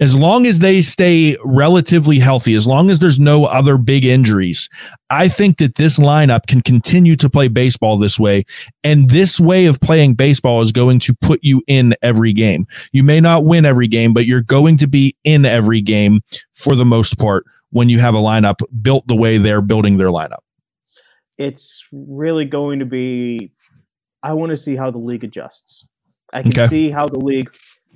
as 0.00 0.16
long 0.16 0.46
as 0.46 0.60
they 0.60 0.80
stay 0.80 1.36
relatively 1.44 2.18
healthy, 2.18 2.54
as 2.54 2.66
long 2.66 2.90
as 2.90 2.98
there's 2.98 3.20
no 3.20 3.44
other 3.44 3.76
big 3.76 4.04
injuries, 4.04 4.70
I 5.10 5.28
think 5.28 5.58
that 5.58 5.74
this 5.74 5.98
lineup 5.98 6.46
can 6.46 6.62
continue 6.62 7.16
to 7.16 7.28
play 7.28 7.48
baseball 7.48 7.98
this 7.98 8.18
way. 8.18 8.44
And 8.82 9.10
this 9.10 9.38
way 9.38 9.66
of 9.66 9.78
playing 9.80 10.14
baseball 10.14 10.62
is 10.62 10.72
going 10.72 11.00
to 11.00 11.14
put 11.14 11.40
you 11.42 11.62
in 11.66 11.94
every 12.00 12.32
game. 12.32 12.66
You 12.92 13.02
may 13.02 13.20
not 13.20 13.44
win 13.44 13.66
every 13.66 13.88
game, 13.88 14.14
but 14.14 14.24
you're 14.24 14.40
going 14.40 14.78
to 14.78 14.86
be 14.86 15.16
in 15.22 15.44
every 15.44 15.82
game 15.82 16.20
for 16.54 16.74
the 16.74 16.86
most 16.86 17.18
part 17.18 17.44
when 17.68 17.90
you 17.90 17.98
have 17.98 18.14
a 18.14 18.18
lineup 18.18 18.56
built 18.82 19.06
the 19.06 19.16
way 19.16 19.36
they're 19.36 19.60
building 19.60 19.98
their 19.98 20.08
lineup. 20.08 20.40
It's 21.36 21.86
really 21.92 22.46
going 22.46 22.78
to 22.78 22.86
be, 22.86 23.52
I 24.22 24.32
want 24.32 24.50
to 24.50 24.56
see 24.56 24.76
how 24.76 24.90
the 24.90 24.98
league 24.98 25.24
adjusts. 25.24 25.86
I 26.32 26.42
can 26.42 26.52
okay. 26.52 26.68
see 26.68 26.90
how 26.90 27.06
the 27.06 27.18
league 27.18 27.50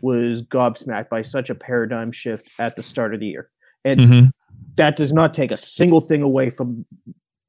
was 0.05 0.43
gobsmacked 0.43 1.09
by 1.09 1.23
such 1.23 1.49
a 1.49 1.55
paradigm 1.55 2.13
shift 2.13 2.51
at 2.59 2.77
the 2.77 2.83
start 2.83 3.15
of 3.15 3.21
the 3.21 3.27
year. 3.27 3.49
And 3.87 4.01
mm-hmm. 4.01 4.27
that 4.77 4.97
does 4.97 5.15
not 5.15 5.33
take 5.33 5.51
a 5.51 5.57
single 5.57 6.03
thing 6.03 6.21
away 6.21 6.51
from 6.51 6.85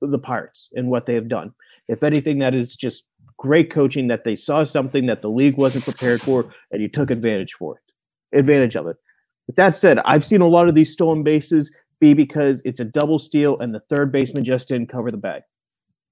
the 0.02 0.18
Pirates 0.18 0.70
and 0.74 0.90
what 0.90 1.06
they 1.06 1.16
have 1.16 1.28
done. 1.28 1.52
If 1.90 2.02
anything, 2.02 2.40
that 2.40 2.56
is 2.56 2.78
just 2.78 3.04
great 3.36 3.70
coaching 3.70 4.08
that 4.08 4.24
they 4.24 4.38
saw 4.38 4.64
something 4.64 5.06
that 5.08 5.22
the 5.22 5.30
league 5.30 5.58
wasn't 5.58 5.84
prepared 5.84 6.22
for, 6.22 6.50
and 6.72 6.82
you 6.82 6.88
took 6.88 7.12
advantage 7.12 7.52
for 7.52 7.76
it, 7.76 8.40
advantage 8.40 8.78
of 8.78 8.88
it. 8.88 8.96
With 9.48 9.58
that 9.58 9.76
said, 9.76 10.00
I've 10.00 10.24
seen 10.24 10.40
a 10.40 10.48
lot 10.48 10.70
of 10.70 10.76
these 10.76 10.94
stolen 10.94 11.24
bases 11.24 11.76
be 12.00 12.14
because 12.14 12.62
it's 12.64 12.80
a 12.80 12.86
double 12.86 13.20
steal 13.20 13.60
and 13.60 13.76
the 13.76 13.82
third 13.82 14.14
baseman 14.14 14.46
just 14.46 14.70
didn't 14.70 14.88
cover 14.88 15.12
the 15.12 15.18
bag. 15.18 15.42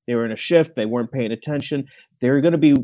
They 0.07 0.15
were 0.15 0.25
in 0.25 0.33
a 0.33 0.37
shift, 0.37 0.75
they 0.75 0.85
weren't 0.85 1.13
paying 1.13 1.31
attention. 1.31 1.87
There 2.19 2.35
are 2.35 2.41
going 2.41 2.51
to 2.51 2.57
be 2.57 2.75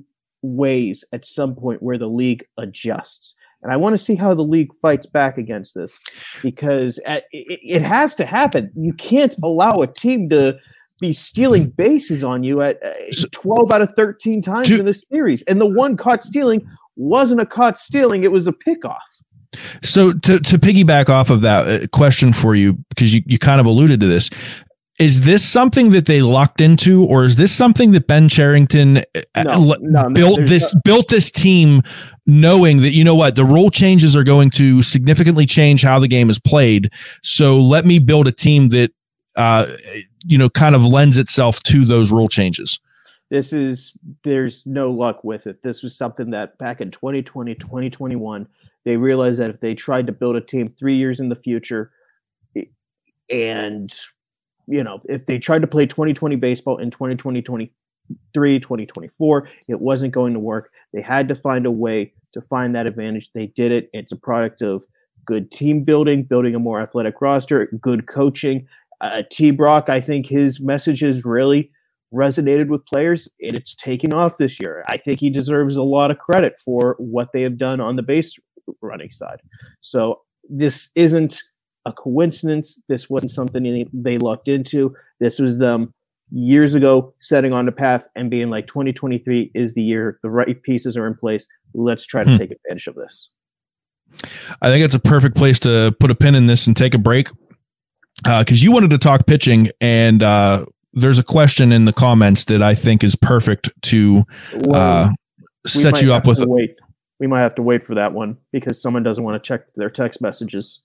ways 0.41 1.03
at 1.11 1.25
some 1.25 1.55
point 1.55 1.83
where 1.83 1.97
the 1.97 2.07
league 2.07 2.45
adjusts. 2.57 3.35
And 3.61 3.71
I 3.71 3.77
want 3.77 3.93
to 3.93 3.97
see 3.97 4.15
how 4.15 4.33
the 4.33 4.43
league 4.43 4.73
fights 4.81 5.05
back 5.05 5.37
against 5.37 5.75
this 5.75 5.99
because 6.41 6.99
it, 7.05 7.81
has 7.81 8.15
to 8.15 8.25
happen. 8.25 8.71
You 8.75 8.93
can't 8.93 9.35
allow 9.43 9.81
a 9.81 9.87
team 9.87 10.29
to 10.29 10.57
be 10.99 11.11
stealing 11.11 11.69
bases 11.69 12.23
on 12.23 12.43
you 12.43 12.61
at 12.61 12.79
uh, 12.83 12.91
12 13.31 13.71
out 13.71 13.81
of 13.81 13.91
13 13.95 14.41
times 14.41 14.69
in 14.69 14.85
this 14.85 15.03
series. 15.09 15.43
And 15.43 15.59
the 15.59 15.65
one 15.65 15.97
caught 15.97 16.23
stealing 16.23 16.67
wasn't 16.95 17.41
a 17.41 17.45
caught 17.45 17.77
stealing, 17.77 18.23
it 18.23 18.31
was 18.31 18.47
a 18.47 18.51
pickoff. 18.51 18.97
So 19.81 20.13
to 20.13 20.39
to 20.39 20.59
piggyback 20.59 21.09
off 21.09 21.31
of 21.31 21.41
that 21.41 21.67
uh, 21.67 21.87
question 21.87 22.33
for 22.33 22.53
you 22.53 22.73
because 22.89 23.15
you 23.15 23.23
you 23.25 23.39
kind 23.39 23.59
of 23.59 23.65
alluded 23.65 23.99
to 24.01 24.05
this 24.05 24.29
is 24.99 25.21
this 25.21 25.47
something 25.47 25.91
that 25.91 26.05
they 26.05 26.21
locked 26.21 26.59
into 26.59 27.05
or 27.05 27.23
is 27.23 27.37
this 27.37 27.51
something 27.53 27.91
that 27.91 28.05
Ben 28.05 28.27
Cherington 28.27 28.97
uh, 28.97 29.43
no, 29.43 29.75
no, 29.79 30.09
built 30.09 30.45
this 30.45 30.75
no. 30.75 30.81
built 30.83 31.07
this 31.07 31.31
team 31.31 31.81
knowing 32.27 32.81
that 32.81 32.91
you 32.91 33.03
know 33.03 33.15
what 33.15 33.35
the 33.35 33.45
rule 33.45 33.71
changes 33.71 34.15
are 34.15 34.23
going 34.23 34.49
to 34.51 34.81
significantly 34.81 35.45
change 35.45 35.81
how 35.81 35.97
the 35.97 36.07
game 36.07 36.29
is 36.29 36.37
played 36.37 36.91
so 37.23 37.59
let 37.59 37.85
me 37.85 37.97
build 37.97 38.27
a 38.27 38.31
team 38.31 38.69
that 38.69 38.91
uh 39.35 39.65
you 40.25 40.37
know 40.37 40.49
kind 40.49 40.75
of 40.75 40.85
lends 40.85 41.17
itself 41.17 41.63
to 41.63 41.85
those 41.85 42.11
rule 42.11 42.27
changes 42.27 42.79
this 43.29 43.53
is 43.53 43.93
there's 44.23 44.65
no 44.65 44.91
luck 44.91 45.23
with 45.23 45.47
it 45.47 45.63
this 45.63 45.81
was 45.81 45.97
something 45.97 46.31
that 46.31 46.57
back 46.57 46.81
in 46.81 46.91
2020 46.91 47.55
2021 47.55 48.47
they 48.85 48.97
realized 48.97 49.39
that 49.39 49.49
if 49.49 49.59
they 49.59 49.73
tried 49.73 50.07
to 50.07 50.11
build 50.11 50.35
a 50.35 50.41
team 50.41 50.67
3 50.67 50.95
years 50.95 51.19
in 51.19 51.29
the 51.29 51.35
future 51.35 51.91
and 53.29 53.93
you 54.69 54.83
know, 54.83 54.99
if 55.05 55.25
they 55.25 55.39
tried 55.39 55.61
to 55.61 55.67
play 55.67 55.85
2020 55.85 56.35
baseball 56.35 56.77
in 56.77 56.91
2020, 56.91 57.41
23, 57.41 58.59
2024, 58.59 59.47
it 59.67 59.81
wasn't 59.81 60.13
going 60.13 60.33
to 60.33 60.39
work. 60.39 60.71
They 60.93 61.01
had 61.01 61.27
to 61.29 61.35
find 61.35 61.65
a 61.65 61.71
way 61.71 62.13
to 62.33 62.41
find 62.41 62.75
that 62.75 62.85
advantage. 62.85 63.31
They 63.33 63.47
did 63.47 63.71
it. 63.71 63.89
It's 63.93 64.11
a 64.11 64.15
product 64.15 64.61
of 64.61 64.83
good 65.25 65.51
team 65.51 65.83
building, 65.83 66.23
building 66.23 66.55
a 66.55 66.59
more 66.59 66.81
athletic 66.81 67.21
roster, 67.21 67.67
good 67.81 68.07
coaching. 68.07 68.67
Uh, 69.01 69.23
T. 69.31 69.51
Brock, 69.51 69.89
I 69.89 70.01
think 70.01 70.27
his 70.27 70.59
message 70.59 70.99
has 71.01 71.25
really 71.25 71.71
resonated 72.13 72.67
with 72.67 72.85
players 72.85 73.27
and 73.41 73.55
it's 73.55 73.75
taken 73.75 74.13
off 74.13 74.37
this 74.37 74.59
year. 74.59 74.83
I 74.87 74.97
think 74.97 75.19
he 75.19 75.29
deserves 75.29 75.75
a 75.75 75.83
lot 75.83 76.11
of 76.11 76.17
credit 76.17 76.59
for 76.63 76.95
what 76.97 77.31
they 77.31 77.43
have 77.43 77.57
done 77.57 77.79
on 77.79 77.95
the 77.95 78.01
base 78.01 78.37
running 78.81 79.11
side. 79.11 79.41
So 79.81 80.21
this 80.49 80.89
isn't 80.95 81.43
a 81.85 81.93
coincidence. 81.93 82.81
This 82.87 83.09
wasn't 83.09 83.31
something 83.31 83.89
they 83.93 84.17
looked 84.17 84.47
into. 84.47 84.95
This 85.19 85.39
was 85.39 85.57
them 85.57 85.93
years 86.31 86.75
ago 86.75 87.13
setting 87.19 87.53
on 87.53 87.65
the 87.65 87.71
path 87.71 88.07
and 88.15 88.29
being 88.29 88.49
like 88.49 88.67
2023 88.67 89.51
is 89.55 89.73
the 89.73 89.81
year 89.81 90.19
the 90.21 90.29
right 90.29 90.61
pieces 90.61 90.95
are 90.97 91.07
in 91.07 91.15
place. 91.15 91.47
Let's 91.73 92.05
try 92.05 92.23
to 92.23 92.31
hmm. 92.31 92.37
take 92.37 92.51
advantage 92.51 92.87
of 92.87 92.95
this. 92.95 93.31
I 94.61 94.69
think 94.69 94.83
it's 94.83 94.95
a 94.95 94.99
perfect 94.99 95.35
place 95.35 95.59
to 95.61 95.95
put 95.99 96.11
a 96.11 96.15
pin 96.15 96.35
in 96.35 96.47
this 96.47 96.67
and 96.67 96.75
take 96.75 96.93
a 96.93 96.97
break 96.97 97.29
because 98.23 98.61
uh, 98.61 98.63
you 98.63 98.71
wanted 98.71 98.89
to 98.89 98.97
talk 98.97 99.25
pitching 99.27 99.69
and 99.79 100.23
uh, 100.23 100.65
there's 100.93 101.19
a 101.19 101.23
question 101.23 101.71
in 101.71 101.85
the 101.85 101.93
comments 101.93 102.45
that 102.45 102.61
I 102.61 102.73
think 102.73 103.03
is 103.03 103.15
perfect 103.15 103.69
to 103.83 104.23
uh, 104.73 105.09
set 105.65 106.01
you 106.01 106.13
up 106.13 106.27
with. 106.27 106.39
Wait, 106.41 106.75
we 107.19 107.27
might 107.27 107.41
have 107.41 107.55
to 107.55 107.61
wait 107.61 107.83
for 107.83 107.95
that 107.95 108.13
one 108.13 108.37
because 108.51 108.81
someone 108.81 109.03
doesn't 109.03 109.23
want 109.23 109.41
to 109.41 109.47
check 109.47 109.65
their 109.75 109.89
text 109.89 110.21
messages. 110.21 110.81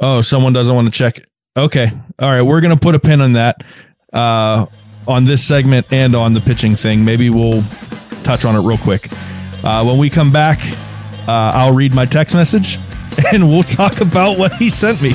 Oh, 0.00 0.20
someone 0.20 0.52
doesn't 0.52 0.74
want 0.74 0.86
to 0.86 0.96
check. 0.96 1.20
Okay. 1.56 1.90
All 2.18 2.28
right. 2.28 2.42
We're 2.42 2.60
going 2.60 2.74
to 2.74 2.80
put 2.80 2.94
a 2.94 3.00
pin 3.00 3.20
on 3.20 3.32
that 3.32 3.64
uh, 4.12 4.66
on 5.06 5.24
this 5.24 5.44
segment 5.44 5.92
and 5.92 6.14
on 6.14 6.34
the 6.34 6.40
pitching 6.40 6.76
thing. 6.76 7.04
Maybe 7.04 7.30
we'll 7.30 7.62
touch 8.22 8.44
on 8.44 8.54
it 8.54 8.60
real 8.60 8.78
quick. 8.78 9.08
Uh, 9.64 9.84
when 9.84 9.98
we 9.98 10.08
come 10.08 10.30
back, 10.32 10.60
uh, 11.26 11.52
I'll 11.54 11.74
read 11.74 11.92
my 11.94 12.06
text 12.06 12.34
message 12.34 12.78
and 13.32 13.48
we'll 13.48 13.64
talk 13.64 14.00
about 14.00 14.38
what 14.38 14.54
he 14.54 14.68
sent 14.68 15.02
me. 15.02 15.14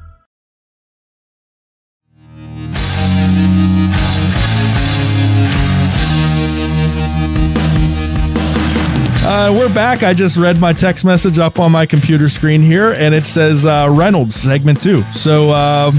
Uh, 9.23 9.53
we're 9.55 9.71
back. 9.71 10.01
I 10.01 10.15
just 10.15 10.35
read 10.35 10.59
my 10.59 10.73
text 10.73 11.05
message 11.05 11.37
up 11.37 11.59
on 11.59 11.71
my 11.71 11.85
computer 11.85 12.27
screen 12.27 12.59
here, 12.59 12.93
and 12.93 13.13
it 13.13 13.23
says 13.23 13.67
uh, 13.67 13.87
Reynolds 13.91 14.33
segment 14.35 14.81
two. 14.81 15.03
So 15.11 15.51
uh, 15.51 15.91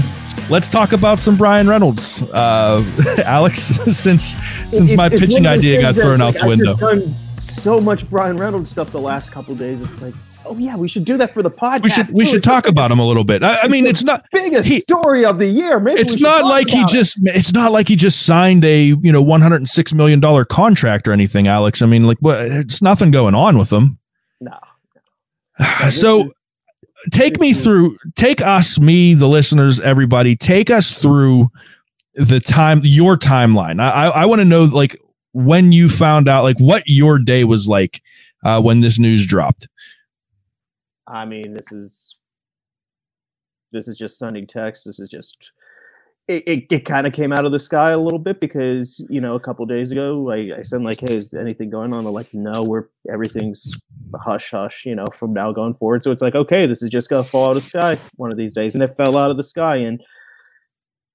let's 0.49 0.67
talk 0.67 0.91
about 0.91 1.21
some 1.21 1.37
Bryan 1.37 1.69
Reynolds, 1.69 2.21
uh, 2.31 2.83
Alex. 3.25 3.59
since 3.97 4.35
since 4.69 4.91
it's, 4.91 4.93
my 4.97 5.07
it's 5.07 5.21
pitching 5.21 5.45
idea 5.45 5.79
got 5.79 5.95
thrown 5.95 6.21
out 6.21 6.33
the 6.33 6.47
window. 6.47 6.75
So 7.37 7.79
much 7.79 8.09
Bryan 8.09 8.35
Reynolds 8.35 8.69
stuff 8.69 8.91
the 8.91 8.99
last 8.99 9.31
couple 9.31 9.55
days. 9.55 9.79
It's 9.79 10.01
like 10.01 10.13
Oh 10.45 10.57
yeah, 10.57 10.75
we 10.75 10.87
should 10.87 11.05
do 11.05 11.17
that 11.17 11.33
for 11.33 11.41
the 11.41 11.51
podcast. 11.51 11.83
We 11.83 11.89
should 11.89 12.11
we 12.11 12.25
should 12.25 12.43
talk 12.43 12.67
about 12.67 12.91
him 12.91 12.99
a 12.99 13.05
little 13.05 13.23
bit. 13.23 13.43
I, 13.43 13.61
I 13.63 13.67
mean, 13.67 13.85
it's 13.85 14.03
not 14.03 14.25
biggest 14.31 14.67
he, 14.67 14.79
story 14.79 15.25
of 15.25 15.39
the 15.39 15.47
year. 15.47 15.79
Maybe 15.79 16.01
it's 16.01 16.19
not 16.19 16.45
like 16.45 16.69
he 16.69 16.85
just 16.85 17.17
it. 17.19 17.35
it's 17.35 17.53
not 17.53 17.71
like 17.71 17.87
he 17.87 17.95
just 17.95 18.25
signed 18.25 18.65
a 18.65 18.83
you 18.83 19.11
know 19.11 19.21
one 19.21 19.41
hundred 19.41 19.57
and 19.57 19.69
six 19.69 19.93
million 19.93 20.19
dollar 20.19 20.45
contract 20.45 21.07
or 21.07 21.13
anything, 21.13 21.47
Alex. 21.47 21.81
I 21.81 21.85
mean, 21.85 22.05
like 22.05 22.17
what? 22.19 22.41
It's 22.41 22.81
nothing 22.81 23.11
going 23.11 23.35
on 23.35 23.57
with 23.57 23.71
him. 23.71 23.99
No. 24.41 24.57
no 25.59 25.89
so. 25.89 26.31
Take 27.11 27.37
me 27.37 27.51
through 27.53 27.97
take 28.15 28.41
us 28.41 28.79
me 28.79 29.13
the 29.13 29.27
listeners 29.27 29.77
everybody 29.81 30.37
take 30.37 30.69
us 30.69 30.93
through 30.93 31.51
the 32.15 32.39
time 32.39 32.79
your 32.85 33.17
timeline 33.17 33.81
i 33.81 34.05
i, 34.05 34.21
I 34.21 34.25
want 34.25 34.39
to 34.39 34.45
know 34.45 34.63
like 34.63 34.95
when 35.33 35.73
you 35.73 35.89
found 35.89 36.29
out 36.29 36.43
like 36.43 36.57
what 36.59 36.83
your 36.85 37.19
day 37.19 37.43
was 37.43 37.67
like 37.67 38.01
uh, 38.45 38.61
when 38.61 38.79
this 38.79 38.99
news 38.99 39.25
dropped 39.25 39.67
I 41.07 41.25
mean, 41.25 41.53
this 41.53 41.71
is 41.71 42.15
this 43.71 43.87
is 43.87 43.97
just 43.97 44.17
sending 44.17 44.47
text. 44.47 44.85
This 44.85 44.99
is 44.99 45.09
just 45.09 45.51
it, 46.27 46.43
it, 46.47 46.65
it 46.71 46.85
kind 46.85 47.05
of 47.05 47.11
came 47.11 47.33
out 47.33 47.43
of 47.45 47.51
the 47.51 47.59
sky 47.59 47.91
a 47.91 47.97
little 47.97 48.19
bit 48.19 48.39
because 48.39 49.05
you 49.09 49.19
know 49.19 49.35
a 49.35 49.39
couple 49.39 49.65
days 49.65 49.91
ago 49.91 50.31
I, 50.31 50.59
I 50.59 50.61
said 50.61 50.81
like 50.81 51.01
hey 51.01 51.15
is 51.15 51.33
anything 51.33 51.69
going 51.69 51.91
on? 51.93 52.05
They're 52.05 52.13
like 52.13 52.33
no 52.33 52.63
we're 52.63 52.85
everything's 53.11 53.77
hush 54.23 54.51
hush 54.51 54.85
you 54.85 54.95
know 54.95 55.07
from 55.13 55.33
now 55.33 55.51
going 55.51 55.73
forward. 55.73 56.03
So 56.03 56.11
it's 56.11 56.21
like 56.21 56.35
okay 56.35 56.65
this 56.65 56.81
is 56.81 56.89
just 56.89 57.09
gonna 57.09 57.25
fall 57.25 57.49
out 57.49 57.57
of 57.57 57.63
the 57.63 57.69
sky 57.69 57.97
one 58.15 58.31
of 58.31 58.37
these 58.37 58.53
days 58.53 58.73
and 58.73 58.83
it 58.83 58.95
fell 58.95 59.17
out 59.17 59.31
of 59.31 59.37
the 59.37 59.43
sky. 59.43 59.77
And 59.77 60.01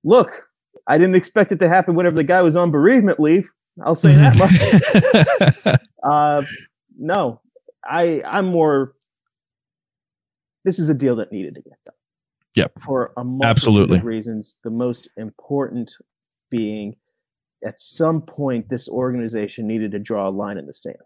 look 0.05 0.49
I 0.87 0.99
didn't 0.99 1.17
expect 1.17 1.53
it 1.53 1.59
to 1.61 1.69
happen 1.69 1.95
whenever 1.95 2.17
the 2.17 2.25
guy 2.25 2.43
was 2.43 2.57
on 2.57 2.71
bereavement 2.71 3.21
leave. 3.21 3.51
I'll 3.85 3.95
say 3.95 4.15
that 4.15 4.37
much. 4.37 5.79
Uh, 6.01 6.43
no 6.97 7.41
I 7.85 8.23
I'm 8.25 8.47
more 8.47 8.95
this 10.69 10.79
is 10.79 10.91
a 10.91 10.95
deal 10.95 11.17
that 11.17 11.33
needed 11.33 11.55
to 11.55 11.63
get 11.63 11.83
done. 11.87 11.95
Yep. 12.55 12.73
For 12.85 13.13
a 13.17 13.25
multitude 13.25 13.49
absolutely 13.49 14.01
reasons. 14.01 14.59
The 14.63 14.71
most 14.71 15.09
important 15.17 15.93
being 16.51 16.97
at 17.67 17.81
some 17.81 18.21
point 18.21 18.69
this 18.69 18.87
organization 18.87 19.67
needed 19.67 19.93
to 19.93 19.99
draw 19.99 20.29
a 20.29 20.31
line 20.31 20.59
in 20.59 20.67
the 20.67 20.75
sand. 20.75 20.97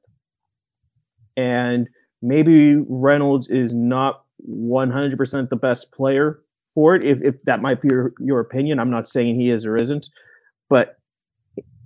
And 1.36 1.88
maybe 2.20 2.74
Reynolds 2.74 3.48
is 3.48 3.72
not 3.72 4.24
100% 4.50 5.48
the 5.48 5.56
best 5.56 5.92
player 5.92 6.40
for 6.74 6.96
it. 6.96 7.04
If, 7.04 7.22
if 7.22 7.36
that 7.44 7.62
might 7.62 7.80
be 7.80 7.88
your, 7.88 8.14
your 8.18 8.40
opinion, 8.40 8.80
I'm 8.80 8.90
not 8.90 9.06
saying 9.06 9.38
he 9.38 9.48
is 9.48 9.64
or 9.64 9.76
isn't, 9.76 10.08
but 10.68 10.96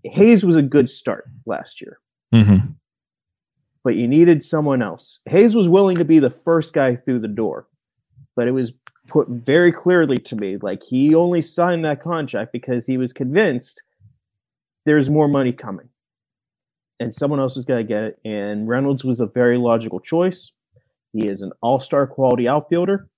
Hayes 0.02 0.46
was 0.46 0.56
a 0.56 0.62
good 0.62 0.88
start 0.88 1.26
last 1.44 1.82
year. 1.82 1.98
Mm-hmm. 2.34 2.72
But 3.86 3.94
you 3.94 4.08
needed 4.08 4.42
someone 4.42 4.82
else. 4.82 5.20
Hayes 5.26 5.54
was 5.54 5.68
willing 5.68 5.96
to 5.98 6.04
be 6.04 6.18
the 6.18 6.28
first 6.28 6.72
guy 6.72 6.96
through 6.96 7.20
the 7.20 7.28
door, 7.28 7.68
but 8.34 8.48
it 8.48 8.50
was 8.50 8.72
put 9.06 9.28
very 9.28 9.70
clearly 9.70 10.16
to 10.16 10.34
me 10.34 10.56
like 10.56 10.82
he 10.82 11.14
only 11.14 11.40
signed 11.40 11.84
that 11.84 12.00
contract 12.00 12.52
because 12.52 12.86
he 12.86 12.98
was 12.98 13.12
convinced 13.12 13.84
there's 14.86 15.08
more 15.08 15.28
money 15.28 15.52
coming 15.52 15.88
and 16.98 17.14
someone 17.14 17.38
else 17.38 17.54
was 17.54 17.64
going 17.64 17.78
to 17.78 17.88
get 17.88 18.02
it. 18.02 18.18
And 18.24 18.66
Reynolds 18.66 19.04
was 19.04 19.20
a 19.20 19.26
very 19.26 19.56
logical 19.56 20.00
choice. 20.00 20.50
He 21.12 21.28
is 21.28 21.40
an 21.40 21.52
all 21.60 21.78
star 21.78 22.08
quality 22.08 22.48
outfielder. 22.48 23.08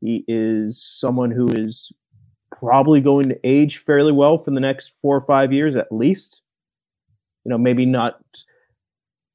He 0.00 0.24
is 0.28 0.80
someone 0.80 1.32
who 1.32 1.48
is 1.48 1.90
probably 2.56 3.00
going 3.00 3.30
to 3.30 3.40
age 3.42 3.78
fairly 3.78 4.12
well 4.12 4.38
for 4.38 4.52
the 4.52 4.60
next 4.60 4.92
four 5.02 5.16
or 5.16 5.22
five 5.22 5.52
years 5.52 5.74
at 5.74 5.90
least. 5.90 6.42
You 7.44 7.50
know, 7.50 7.58
maybe 7.58 7.86
not, 7.86 8.20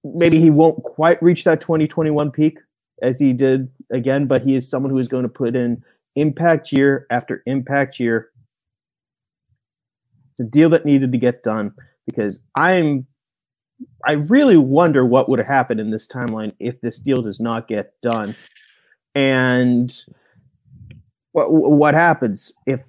maybe 0.04 0.40
he 0.40 0.50
won't 0.50 0.84
quite 0.84 1.22
reach 1.22 1.44
that 1.44 1.62
2021 1.62 2.32
peak 2.32 2.60
as 3.02 3.20
he 3.20 3.34
did 3.34 3.70
again, 3.92 4.28
but 4.28 4.44
he 4.44 4.56
is 4.56 4.70
someone 4.70 4.92
who 4.92 4.98
is 4.98 5.08
going 5.08 5.24
to 5.24 5.30
put 5.30 5.56
in 5.56 5.84
impact 6.16 6.72
year 6.72 7.06
after 7.10 7.42
impact 7.46 8.00
year. 8.00 8.30
It's 10.32 10.42
a 10.42 10.46
deal 10.46 10.70
that 10.70 10.86
needed 10.86 11.12
to 11.12 11.18
get 11.18 11.44
done 11.44 11.74
because 12.06 12.40
I'm 12.56 13.08
I 14.06 14.14
really 14.14 14.58
wonder 14.58 15.06
what 15.06 15.28
would 15.30 15.40
have 15.40 15.48
happened 15.48 15.80
in 15.80 15.90
this 15.90 16.08
timeline 16.08 16.54
if 16.60 16.80
this 16.82 17.00
deal 17.00 17.24
does 17.24 17.40
not 17.40 17.68
get 17.68 17.94
done. 18.02 18.36
And 19.16 19.94
what 21.32 21.52
what 21.52 21.94
happens 21.94 22.52
if 22.66 22.84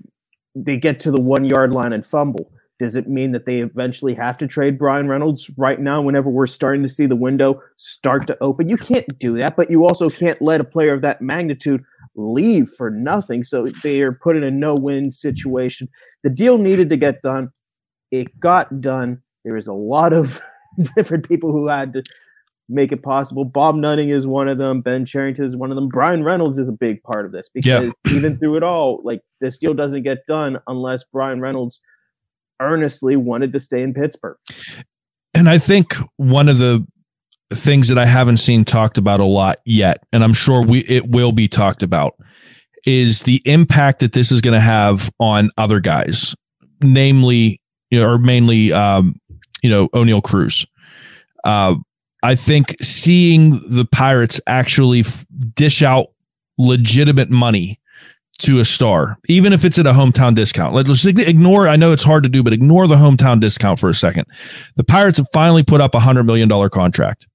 they 0.55 0.77
get 0.77 1.01
to 1.01 1.11
the 1.11 1.21
one 1.21 1.45
yard 1.45 1.73
line 1.73 1.93
and 1.93 2.05
fumble? 2.05 2.52
Does 2.83 2.97
it 2.97 3.09
mean 3.09 3.31
that 3.31 3.47
they 3.47 3.59
eventually 3.59 4.13
have 4.15 4.37
to 4.39 4.49
trade 4.49 4.77
Bryan 4.77 5.07
Reynolds 5.07 5.49
right 5.57 5.79
now 5.79 6.03
whenever 6.03 6.29
we're 6.29 6.49
starting 6.49 6.83
to 6.83 6.89
see 6.89 7.07
the 7.07 7.15
window 7.15 7.63
start 7.77 8.27
to 8.27 8.37
open? 8.41 8.69
You 8.69 8.77
can't 8.77 9.07
do 9.21 9.39
that, 9.39 9.55
but 9.55 9.71
you 9.71 9.85
also 9.85 10.11
can't 10.11 10.43
let 10.43 10.61
a 10.61 10.65
player 10.65 10.93
of 10.93 11.01
that 11.03 11.23
magnitude 11.23 11.85
leave 12.17 12.69
for 12.77 12.91
nothing. 12.91 13.45
So 13.45 13.69
they 13.85 14.03
are 14.03 14.11
put 14.11 14.37
in 14.37 14.43
a 14.43 14.51
no 14.51 14.75
win 14.75 15.13
situation. 15.13 15.87
The 16.25 16.31
deal 16.31 16.59
needed 16.59 16.91
to 16.91 16.97
get 16.97 17.23
done. 17.23 17.51
It 18.11 18.41
got 18.41 18.81
done. 18.81 19.23
There 19.45 19.57
is 19.57 19.69
a 19.69 19.73
lot 19.73 20.13
of 20.13 20.43
different 20.97 21.29
people 21.29 21.53
who 21.53 21.69
had 21.69 21.93
to 21.93 22.03
make 22.69 22.91
it 22.91 23.05
possible. 23.05 23.45
Bob 23.45 23.77
Nutting 23.77 24.09
is 24.09 24.27
one 24.27 24.49
of 24.49 24.59
them. 24.59 24.81
Ben 24.81 25.07
Cherington 25.07 25.45
is 25.45 25.55
one 25.55 25.71
of 25.71 25.77
them. 25.77 25.87
Bryan 25.87 26.25
Reynolds 26.25 26.59
is 26.59 26.69
a 26.69 26.73
big 26.73 27.01
part 27.05 27.27
of 27.27 27.31
this 27.31 27.49
because 27.49 27.95
yeah. 28.05 28.13
even 28.13 28.39
through 28.39 28.57
it 28.57 28.65
all, 28.65 29.01
like 29.05 29.21
this 29.41 29.57
deal 29.57 29.73
doesn't 29.73 30.03
get 30.03 30.27
done 30.27 30.59
unless 30.67 31.05
Brian 31.05 31.41
Reynolds 31.41 31.81
earnestly 32.63 33.17
wanted 33.17 33.53
to 33.53 33.61
stay 33.61 33.83
in 33.83 33.95
Pittsburgh. 33.95 34.37
And 35.35 35.49
I 35.49 35.59
think 35.59 35.95
one 36.17 36.49
of 36.49 36.59
the 36.59 36.87
things 37.53 37.89
that 37.89 37.99
I 37.99 38.07
haven't 38.07 38.39
seen 38.39 38.65
talked 38.65 38.99
about 38.99 39.21
a 39.21 39.25
lot 39.25 39.59
yet, 39.65 40.05
and 40.13 40.25
I'm 40.25 40.33
sure 40.33 40.65
we 40.65 40.81
it 40.81 41.09
will 41.09 41.33
be 41.33 41.49
talked 41.49 41.83
about, 41.83 42.15
is 42.87 43.23
the 43.23 43.43
impact 43.45 44.01
that 44.01 44.13
this 44.13 44.33
is 44.33 44.41
going 44.41 44.55
to 44.55 44.61
have 44.61 45.11
on 45.19 45.51
other 45.57 45.81
guys, 45.81 46.35
namely, 46.83 47.61
you 47.91 48.01
know, 48.01 48.09
or 48.09 48.19
mainly 48.19 48.73
um, 48.73 49.21
you 49.63 49.71
know, 49.71 49.89
Oneil 49.89 50.23
Cruz. 50.23 50.67
Uh, 51.45 51.77
I 52.23 52.35
think 52.35 52.77
seeing 52.81 53.51
the 53.51 53.87
Pirates 53.91 54.41
actually 54.47 55.05
dish 55.55 55.83
out 55.83 56.09
legitimate 56.59 57.31
money 57.31 57.81
to 58.43 58.61
a 58.61 58.65
star, 58.65 59.19
even 59.29 59.53
if 59.53 59.65
it's 59.65 59.79
at 59.79 59.87
a 59.87 59.93
hometown 59.93 60.35
discount. 60.35 60.75
Let's 60.75 61.05
ignore, 61.05 61.69
I 61.69 61.77
know 61.77 61.93
it's 61.93 62.05
hard 62.05 62.23
to 62.25 62.29
do, 62.29 62.43
but 62.43 62.53
ignore 62.53 62.87
the 62.87 62.97
hometown 62.97 63.41
discount 63.41 63.79
for 63.79 63.89
a 63.89 63.95
second. 63.95 64.27
The 64.77 64.85
Pirates 64.85 65.19
have 65.19 65.29
finally 65.33 65.63
put 65.63 65.81
up 65.81 65.95
a 65.95 65.99
$100 65.99 66.25
million 66.27 66.49
contract. 66.71 67.27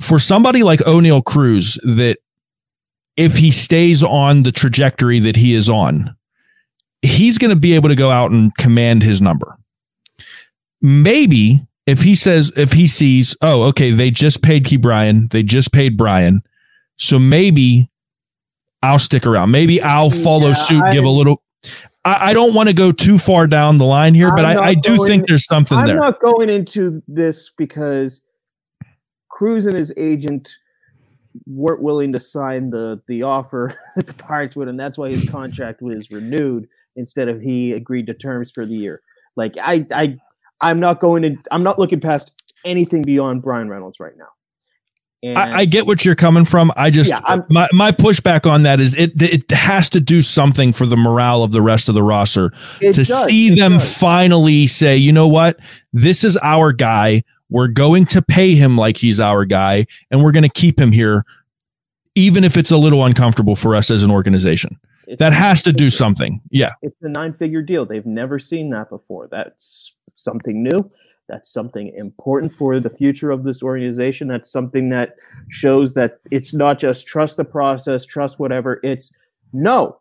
For 0.00 0.18
somebody 0.18 0.62
like 0.62 0.80
Oneil 0.80 1.24
Cruz, 1.24 1.78
that 1.82 2.18
if 3.16 3.36
he 3.36 3.50
stays 3.50 4.02
on 4.02 4.42
the 4.42 4.52
trajectory 4.52 5.18
that 5.20 5.36
he 5.36 5.52
is 5.52 5.68
on, 5.68 6.16
he's 7.02 7.38
going 7.38 7.50
to 7.50 7.56
be 7.56 7.74
able 7.74 7.88
to 7.90 7.94
go 7.94 8.10
out 8.10 8.30
and 8.30 8.54
command 8.56 9.02
his 9.02 9.20
number 9.20 9.58
maybe 10.80 11.66
if 11.86 12.02
he 12.02 12.14
says 12.14 12.52
if 12.56 12.72
he 12.72 12.86
sees, 12.86 13.36
oh, 13.42 13.64
okay, 13.64 13.90
they 13.90 14.10
just 14.10 14.42
paid 14.42 14.64
Ke'Bryan, 14.64 15.30
they 15.30 15.42
just 15.42 15.72
paid 15.72 15.96
Bryan. 15.96 16.42
so 16.96 17.18
maybe 17.18 17.89
I'll 18.82 18.98
stick 18.98 19.26
around. 19.26 19.50
Maybe 19.50 19.80
I'll 19.80 20.10
follow 20.10 20.48
yeah, 20.48 20.52
suit, 20.54 20.82
I, 20.82 20.92
give 20.92 21.04
a 21.04 21.08
little. 21.08 21.42
I, 22.04 22.30
I 22.30 22.32
don't 22.32 22.54
want 22.54 22.68
to 22.68 22.74
go 22.74 22.92
too 22.92 23.18
far 23.18 23.46
down 23.46 23.76
the 23.76 23.84
line 23.84 24.14
here, 24.14 24.28
I'm 24.28 24.36
but 24.36 24.44
I, 24.44 24.68
I 24.68 24.74
do 24.74 24.96
going, 24.96 25.08
think 25.08 25.28
there's 25.28 25.44
something 25.44 25.76
I'm 25.76 25.86
there. 25.86 25.96
I'm 25.96 26.00
not 26.00 26.20
going 26.20 26.48
into 26.48 27.02
this 27.06 27.50
because 27.50 28.22
Cruz 29.28 29.66
and 29.66 29.76
his 29.76 29.92
agent 29.96 30.50
weren't 31.46 31.82
willing 31.82 32.12
to 32.12 32.18
sign 32.18 32.70
the 32.70 33.00
the 33.06 33.22
offer 33.22 33.74
that 33.96 34.06
the 34.06 34.14
Pirates 34.14 34.56
would, 34.56 34.68
and 34.68 34.80
that's 34.80 34.96
why 34.96 35.10
his 35.10 35.28
contract 35.28 35.82
was 35.82 36.10
renewed 36.10 36.68
instead 36.96 37.28
of 37.28 37.40
he 37.40 37.72
agreed 37.72 38.06
to 38.06 38.14
terms 38.14 38.50
for 38.50 38.66
the 38.66 38.74
year. 38.74 39.02
Like 39.36 39.56
I, 39.58 39.86
I 39.92 40.18
I'm 40.60 40.80
not 40.80 41.00
going 41.00 41.22
to. 41.22 41.36
I'm 41.50 41.62
not 41.62 41.78
looking 41.78 42.00
past 42.00 42.52
anything 42.64 43.02
beyond 43.02 43.42
Bryan 43.42 43.68
Reynolds 43.68 44.00
right 44.00 44.16
now. 44.16 44.28
I, 45.22 45.52
I, 45.52 45.64
get 45.66 45.86
what 45.86 46.04
you're 46.04 46.14
coming 46.14 46.46
from. 46.46 46.72
I 46.76 46.88
just 46.88 47.10
yeah, 47.10 47.42
my 47.50 47.68
my 47.72 47.90
pushback 47.90 48.50
on 48.50 48.62
that 48.62 48.80
is 48.80 48.94
it 48.94 49.20
it 49.20 49.50
has 49.50 49.90
to 49.90 50.00
do 50.00 50.22
something 50.22 50.72
for 50.72 50.86
the 50.86 50.96
morale 50.96 51.42
of 51.42 51.52
the 51.52 51.60
rest 51.60 51.90
of 51.90 51.94
the 51.94 52.02
roster 52.02 52.50
to 52.78 52.92
does, 52.92 53.24
see 53.26 53.54
them 53.54 53.72
does. 53.72 53.98
finally 53.98 54.66
say, 54.66 54.96
you 54.96 55.12
know 55.12 55.28
what, 55.28 55.58
this 55.92 56.24
is 56.24 56.38
our 56.38 56.72
guy. 56.72 57.24
We're 57.50 57.68
going 57.68 58.06
to 58.06 58.22
pay 58.22 58.54
him 58.54 58.78
like 58.78 58.96
he's 58.96 59.20
our 59.20 59.44
guy, 59.44 59.86
and 60.10 60.22
we're 60.22 60.32
going 60.32 60.44
to 60.44 60.48
keep 60.48 60.80
him 60.80 60.92
here, 60.92 61.26
even 62.14 62.42
if 62.42 62.56
it's 62.56 62.70
a 62.70 62.78
little 62.78 63.04
uncomfortable 63.04 63.56
for 63.56 63.74
us 63.74 63.90
as 63.90 64.02
an 64.02 64.10
organization. 64.10 64.78
It's 65.06 65.18
that 65.18 65.34
has 65.34 65.62
to 65.64 65.72
do 65.72 65.90
something. 65.90 66.40
Yeah, 66.50 66.72
it's 66.80 66.96
a 67.02 67.08
nine 67.08 67.34
figure 67.34 67.62
deal. 67.62 67.84
They've 67.84 68.06
never 68.06 68.38
seen 68.38 68.70
that 68.70 68.88
before. 68.88 69.28
That's 69.30 69.94
something 70.14 70.62
new. 70.62 70.90
That's 71.30 71.52
something 71.52 71.92
important 71.96 72.52
for 72.52 72.80
the 72.80 72.90
future 72.90 73.30
of 73.30 73.44
this 73.44 73.62
organization. 73.62 74.28
That's 74.28 74.50
something 74.50 74.90
that 74.90 75.16
shows 75.48 75.94
that 75.94 76.18
it's 76.30 76.52
not 76.52 76.78
just 76.78 77.06
trust 77.06 77.36
the 77.36 77.44
process, 77.44 78.04
trust 78.04 78.38
whatever. 78.38 78.80
It's 78.82 79.12
no. 79.52 80.00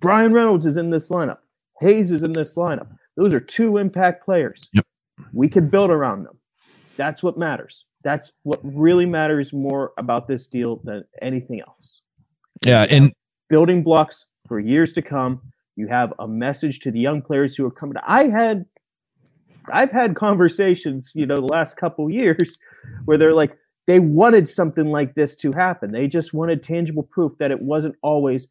Bryan 0.00 0.32
Reynolds 0.32 0.66
is 0.66 0.76
in 0.76 0.90
this 0.90 1.10
lineup. 1.10 1.38
Hayes 1.80 2.10
is 2.10 2.22
in 2.22 2.32
this 2.32 2.56
lineup. 2.56 2.88
Those 3.16 3.32
are 3.32 3.40
two 3.40 3.76
impact 3.76 4.24
players. 4.24 4.68
Yep. 4.72 4.86
We 5.32 5.48
can 5.48 5.68
build 5.68 5.90
around 5.90 6.24
them. 6.24 6.38
That's 6.96 7.22
what 7.22 7.38
matters. 7.38 7.84
That's 8.02 8.32
what 8.42 8.60
really 8.62 9.06
matters 9.06 9.52
more 9.52 9.92
about 9.98 10.28
this 10.28 10.46
deal 10.46 10.80
than 10.84 11.04
anything 11.22 11.60
else. 11.60 12.02
Yeah, 12.64 12.86
and 12.88 13.12
building 13.48 13.82
blocks 13.82 14.24
for 14.48 14.58
years 14.58 14.92
to 14.94 15.02
come 15.02 15.40
you 15.76 15.88
have 15.88 16.14
a 16.18 16.26
message 16.26 16.80
to 16.80 16.90
the 16.90 16.98
young 16.98 17.22
players 17.22 17.54
who 17.54 17.64
are 17.66 17.70
coming. 17.70 17.96
I 18.04 18.24
had, 18.24 18.64
I've 19.72 19.92
had 19.92 20.14
conversations, 20.14 21.12
you 21.14 21.26
know, 21.26 21.36
the 21.36 21.42
last 21.42 21.76
couple 21.76 22.10
years 22.10 22.58
where 23.04 23.18
they're 23.18 23.34
like, 23.34 23.56
they 23.86 24.00
wanted 24.00 24.48
something 24.48 24.86
like 24.86 25.14
this 25.14 25.36
to 25.36 25.52
happen. 25.52 25.92
They 25.92 26.08
just 26.08 26.34
wanted 26.34 26.62
tangible 26.62 27.04
proof 27.04 27.38
that 27.38 27.50
it 27.50 27.62
wasn't 27.62 27.94
always 28.02 28.48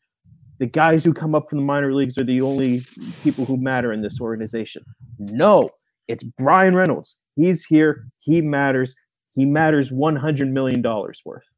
the 0.59 0.65
guys 0.65 1.03
who 1.03 1.13
come 1.13 1.35
up 1.35 1.49
from 1.49 1.59
the 1.59 1.65
minor 1.65 1.93
leagues 1.93 2.17
are 2.17 2.23
the 2.23 2.41
only 2.41 2.85
people 3.21 3.43
who 3.43 3.57
matter 3.57 3.91
in 3.91 4.01
this 4.01 4.21
organization. 4.21 4.85
No, 5.19 5.69
it's 6.07 6.23
Bryan 6.23 6.75
Reynolds. 6.75 7.17
He's 7.35 7.65
here. 7.65 8.07
He 8.17 8.39
matters. 8.39 8.95
He 9.33 9.43
matters 9.43 9.91
$100 9.91 10.49
million 10.51 10.81
worth. 10.81 11.53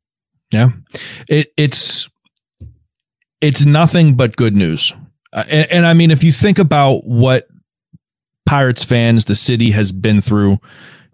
Yeah. 0.52 0.70
It, 1.30 1.54
it's, 1.56 2.10
it's 3.40 3.66
nothing 3.66 4.16
but 4.16 4.36
good 4.36 4.56
news 4.56 4.94
uh, 5.34 5.44
and, 5.50 5.72
and 5.72 5.86
I 5.86 5.94
mean, 5.94 6.12
if 6.12 6.24
you 6.24 6.32
think 6.32 6.60
about 6.60 7.06
what 7.06 7.48
Pirates 8.48 8.84
fans, 8.84 9.26
the 9.26 9.36
city 9.36 9.72
has 9.72 9.92
been 9.92 10.22
through, 10.22 10.58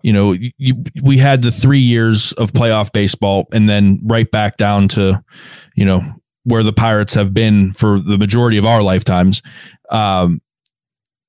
you 0.01 0.13
know, 0.13 0.33
you, 0.57 0.83
we 1.03 1.17
had 1.17 1.41
the 1.41 1.51
three 1.51 1.79
years 1.79 2.31
of 2.33 2.51
playoff 2.51 2.93
baseball 2.93 3.47
and 3.51 3.67
then 3.67 3.99
right 4.03 4.29
back 4.29 4.57
down 4.57 4.87
to, 4.89 5.23
you 5.75 5.83
know, 5.83 6.01
where 6.43 6.63
the 6.63 6.73
Pirates 6.73 7.13
have 7.15 7.33
been 7.33 7.73
for 7.73 7.99
the 7.99 8.17
majority 8.17 8.57
of 8.57 8.65
our 8.65 8.81
lifetimes. 8.81 9.41
Um, 9.89 10.41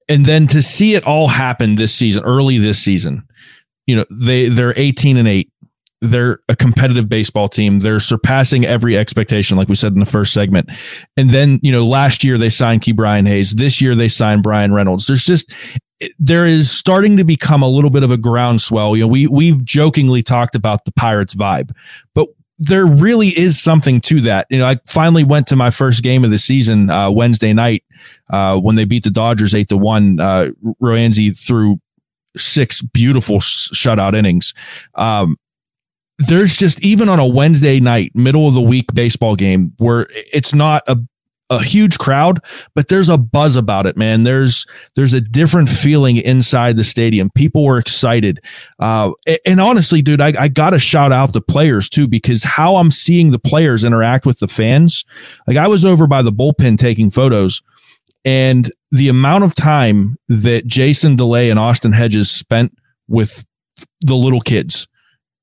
and 0.09 0.27
then 0.27 0.47
to 0.49 0.61
see 0.61 0.95
it 0.95 1.07
all 1.07 1.29
happen 1.29 1.77
this 1.77 1.95
season, 1.95 2.23
early 2.25 2.59
this 2.59 2.79
season, 2.79 3.27
you 3.87 3.97
know, 3.97 4.05
they 4.11 4.49
they're 4.49 4.75
18 4.77 5.17
and 5.17 5.29
8 5.29 5.51
they're 6.05 6.41
a 6.49 6.57
competitive 6.57 7.09
baseball 7.09 7.49
team. 7.49 7.81
They're 7.81 8.01
surpassing 8.01 8.65
every 8.65 8.97
expectation, 8.97 9.57
like 9.57 9.69
we 9.69 9.75
said 9.75 9.95
in 9.95 10.01
the 10.01 10.07
first 10.07 10.35
segment. 10.35 10.69
And 11.17 11.31
then, 11.31 11.61
you 11.63 11.73
know, 11.73 11.87
last 11.87 12.25
year 12.25 12.37
they 12.37 12.51
signed 12.51 12.83
Ke'Bryan 12.83 13.27
Hayes. 13.27 13.53
This 13.53 13.81
year 13.81 13.95
they 13.95 14.09
signed 14.09 14.43
Bryan 14.43 14.75
Reynolds. 14.75 15.07
There's 15.07 15.25
just 15.25 15.53
there 16.19 16.47
is 16.47 16.71
starting 16.71 17.17
to 17.17 17.25
become 17.25 17.63
a 17.63 17.69
little 17.69 17.91
bit 17.91 18.03
of 18.03 18.11
a 18.11 18.17
groundswell. 18.17 18.97
You 18.97 19.05
know, 19.05 19.09
we 19.09 19.27
we've 19.27 19.65
jokingly 19.65 20.23
talked 20.23 20.55
about 20.55 20.85
the 20.85 20.93
Pirates 20.93 21.35
vibe, 21.35 21.73
but 22.15 22.29
there 22.59 22.87
really 22.87 23.37
is 23.37 23.61
something 23.61 24.01
to 24.03 24.21
that. 24.23 24.47
You 24.51 24.59
know, 24.59 24.67
I 24.67 24.79
finally 24.87 25.25
went 25.25 25.47
to 25.49 25.57
my 25.57 25.71
first 25.71 26.03
game 26.03 26.25
of 26.25 26.31
the 26.31 26.39
season 26.39 26.89
uh, 26.89 27.11
Wednesday 27.11 27.53
night 27.53 27.85
uh, 28.31 28.59
when 28.59 28.77
they 28.77 28.85
beat 28.85 29.05
the 29.05 29.11
Dodgers 29.11 29.55
eight 29.55 29.69
to 29.71 29.77
one. 29.77 30.21
Uh, 30.21 30.51
Roansy 30.81 31.37
threw 31.37 31.81
six 32.37 32.83
beautiful 32.83 33.39
shutout 33.39 34.15
innings. 34.15 34.55
Um, 34.95 35.37
there's 36.19 36.57
just 36.57 36.83
even 36.83 37.09
on 37.09 37.19
a 37.19 37.27
Wednesday 37.27 37.81
night, 37.81 38.13
middle 38.15 38.47
of 38.47 38.55
the 38.55 38.61
week 38.61 38.95
baseball 38.95 39.35
game 39.35 39.73
where 39.79 40.07
it's 40.11 40.55
not 40.55 40.83
a 40.87 40.97
a 41.55 41.63
huge 41.63 41.99
crowd, 41.99 42.41
but 42.75 42.89
there's 42.89 43.09
a 43.09 43.19
buzz 43.19 43.57
about 43.57 43.87
it, 43.87 43.97
man. 43.97 44.23
There's 44.23 44.67
there's 44.95 45.13
a 45.13 45.21
different 45.21 45.69
feeling 45.69 46.17
inside 46.17 46.77
the 46.77 46.85
stadium. 46.85 47.31
People 47.35 47.65
were 47.65 47.79
excited, 47.79 48.41
uh, 48.79 49.13
and 49.47 49.61
honestly, 49.61 50.03
dude, 50.03 50.21
I, 50.21 50.33
I 50.39 50.49
got 50.49 50.71
to 50.71 50.79
shout 50.79 51.13
out 51.13 51.33
the 51.33 51.41
players 51.41 51.89
too 51.89 52.07
because 52.07 52.45
how 52.45 52.77
I'm 52.77 52.91
seeing 52.91 53.31
the 53.31 53.39
players 53.39 53.85
interact 53.85 54.27
with 54.27 54.39
the 54.39 54.49
fans. 54.49 55.05
Like 55.47 55.57
I 55.57 55.69
was 55.69 55.85
over 55.85 56.07
by 56.07 56.23
the 56.23 56.33
bullpen 56.33 56.79
taking 56.79 57.11
photos, 57.11 57.63
and 58.25 58.71
the 58.91 59.09
amount 59.09 59.45
of 59.45 59.55
time 59.55 60.17
that 60.29 60.67
Jason 60.67 61.17
Delay 61.17 61.51
and 61.51 61.59
Austin 61.59 61.93
Hedges 61.93 62.31
spent 62.31 62.77
with 63.09 63.45
the 64.01 64.15
little 64.15 64.41
kids 64.41 64.87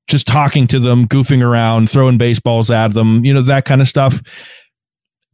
just 0.08 0.26
talking 0.26 0.66
to 0.66 0.78
them, 0.78 1.06
goofing 1.06 1.42
around, 1.42 1.88
throwing 1.88 2.18
baseballs 2.18 2.70
at 2.70 2.92
them, 2.92 3.24
you 3.24 3.32
know, 3.32 3.40
that 3.42 3.64
kind 3.64 3.80
of 3.80 3.86
stuff. 3.86 4.20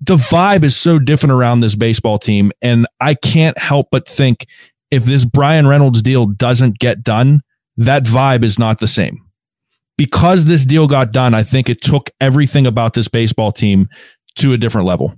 The 0.00 0.16
vibe 0.16 0.62
is 0.62 0.76
so 0.76 0.98
different 0.98 1.32
around 1.32 1.58
this 1.58 1.74
baseball 1.74 2.18
team. 2.18 2.52
And 2.62 2.86
I 3.00 3.14
can't 3.14 3.58
help 3.58 3.88
but 3.90 4.08
think 4.08 4.46
if 4.90 5.04
this 5.04 5.24
Bryan 5.24 5.66
Reynolds 5.66 6.02
deal 6.02 6.26
doesn't 6.26 6.78
get 6.78 7.02
done, 7.02 7.42
that 7.76 8.04
vibe 8.04 8.44
is 8.44 8.58
not 8.58 8.78
the 8.78 8.86
same. 8.86 9.24
Because 9.96 10.44
this 10.44 10.64
deal 10.64 10.86
got 10.86 11.12
done, 11.12 11.34
I 11.34 11.42
think 11.42 11.68
it 11.68 11.82
took 11.82 12.10
everything 12.20 12.66
about 12.66 12.94
this 12.94 13.08
baseball 13.08 13.50
team 13.50 13.88
to 14.36 14.52
a 14.52 14.56
different 14.56 14.86
level. 14.86 15.14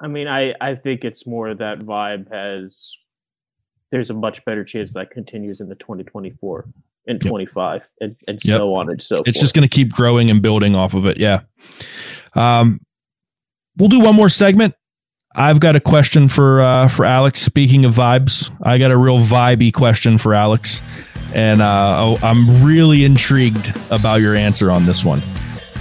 I 0.00 0.06
mean, 0.06 0.28
I, 0.28 0.54
I 0.60 0.76
think 0.76 1.04
it's 1.04 1.26
more 1.26 1.52
that 1.52 1.80
vibe 1.80 2.32
has 2.32 2.96
there's 3.90 4.10
a 4.10 4.14
much 4.14 4.44
better 4.44 4.64
chance 4.64 4.94
that 4.94 5.10
continues 5.10 5.60
in 5.60 5.68
the 5.68 5.74
2024 5.74 6.68
and 7.06 7.24
yep. 7.24 7.30
25 7.30 7.88
and, 8.00 8.16
and 8.26 8.38
yep. 8.44 8.58
so 8.58 8.74
on 8.74 8.90
and 8.90 9.00
so 9.00 9.16
it's 9.16 9.24
forth. 9.24 9.34
just 9.36 9.54
going 9.54 9.66
to 9.66 9.74
keep 9.74 9.92
growing 9.92 10.30
and 10.30 10.42
building 10.42 10.74
off 10.74 10.94
of 10.94 11.06
it. 11.06 11.18
Yeah. 11.18 11.40
Um, 12.34 12.80
we'll 13.78 13.88
do 13.88 14.00
one 14.00 14.14
more 14.14 14.28
segment. 14.28 14.74
I've 15.34 15.60
got 15.60 15.76
a 15.76 15.80
question 15.80 16.28
for 16.28 16.60
uh, 16.60 16.88
for 16.88 17.04
Alex. 17.04 17.40
Speaking 17.40 17.84
of 17.84 17.94
vibes, 17.94 18.54
I 18.62 18.78
got 18.78 18.90
a 18.90 18.96
real 18.96 19.18
vibey 19.18 19.72
question 19.72 20.18
for 20.18 20.34
Alex, 20.34 20.82
and 21.34 21.62
uh, 21.62 21.96
oh, 21.98 22.18
I'm 22.22 22.64
really 22.64 23.04
intrigued 23.04 23.74
about 23.90 24.16
your 24.20 24.34
answer 24.34 24.70
on 24.70 24.86
this 24.86 25.04
one. 25.04 25.20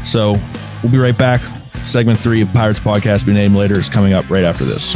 So 0.03 0.39
we'll 0.83 0.91
be 0.91 0.99
right 0.99 1.17
back. 1.17 1.41
Segment 1.81 2.19
three 2.19 2.41
of 2.41 2.51
Pirates 2.53 2.79
Podcast, 2.79 3.25
be 3.25 3.33
named 3.33 3.55
later, 3.55 3.79
is 3.79 3.89
coming 3.89 4.13
up 4.13 4.29
right 4.29 4.43
after 4.43 4.65
this. 4.65 4.95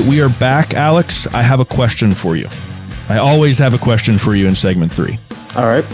Right, 0.00 0.08
we 0.08 0.20
are 0.20 0.28
back, 0.28 0.74
Alex. 0.74 1.26
I 1.28 1.42
have 1.42 1.60
a 1.60 1.64
question 1.64 2.14
for 2.14 2.36
you. 2.36 2.48
I 3.08 3.18
always 3.18 3.58
have 3.58 3.74
a 3.74 3.78
question 3.78 4.18
for 4.18 4.34
you 4.34 4.46
in 4.46 4.54
segment 4.54 4.92
three. 4.92 5.18
All 5.56 5.66
right. 5.66 5.84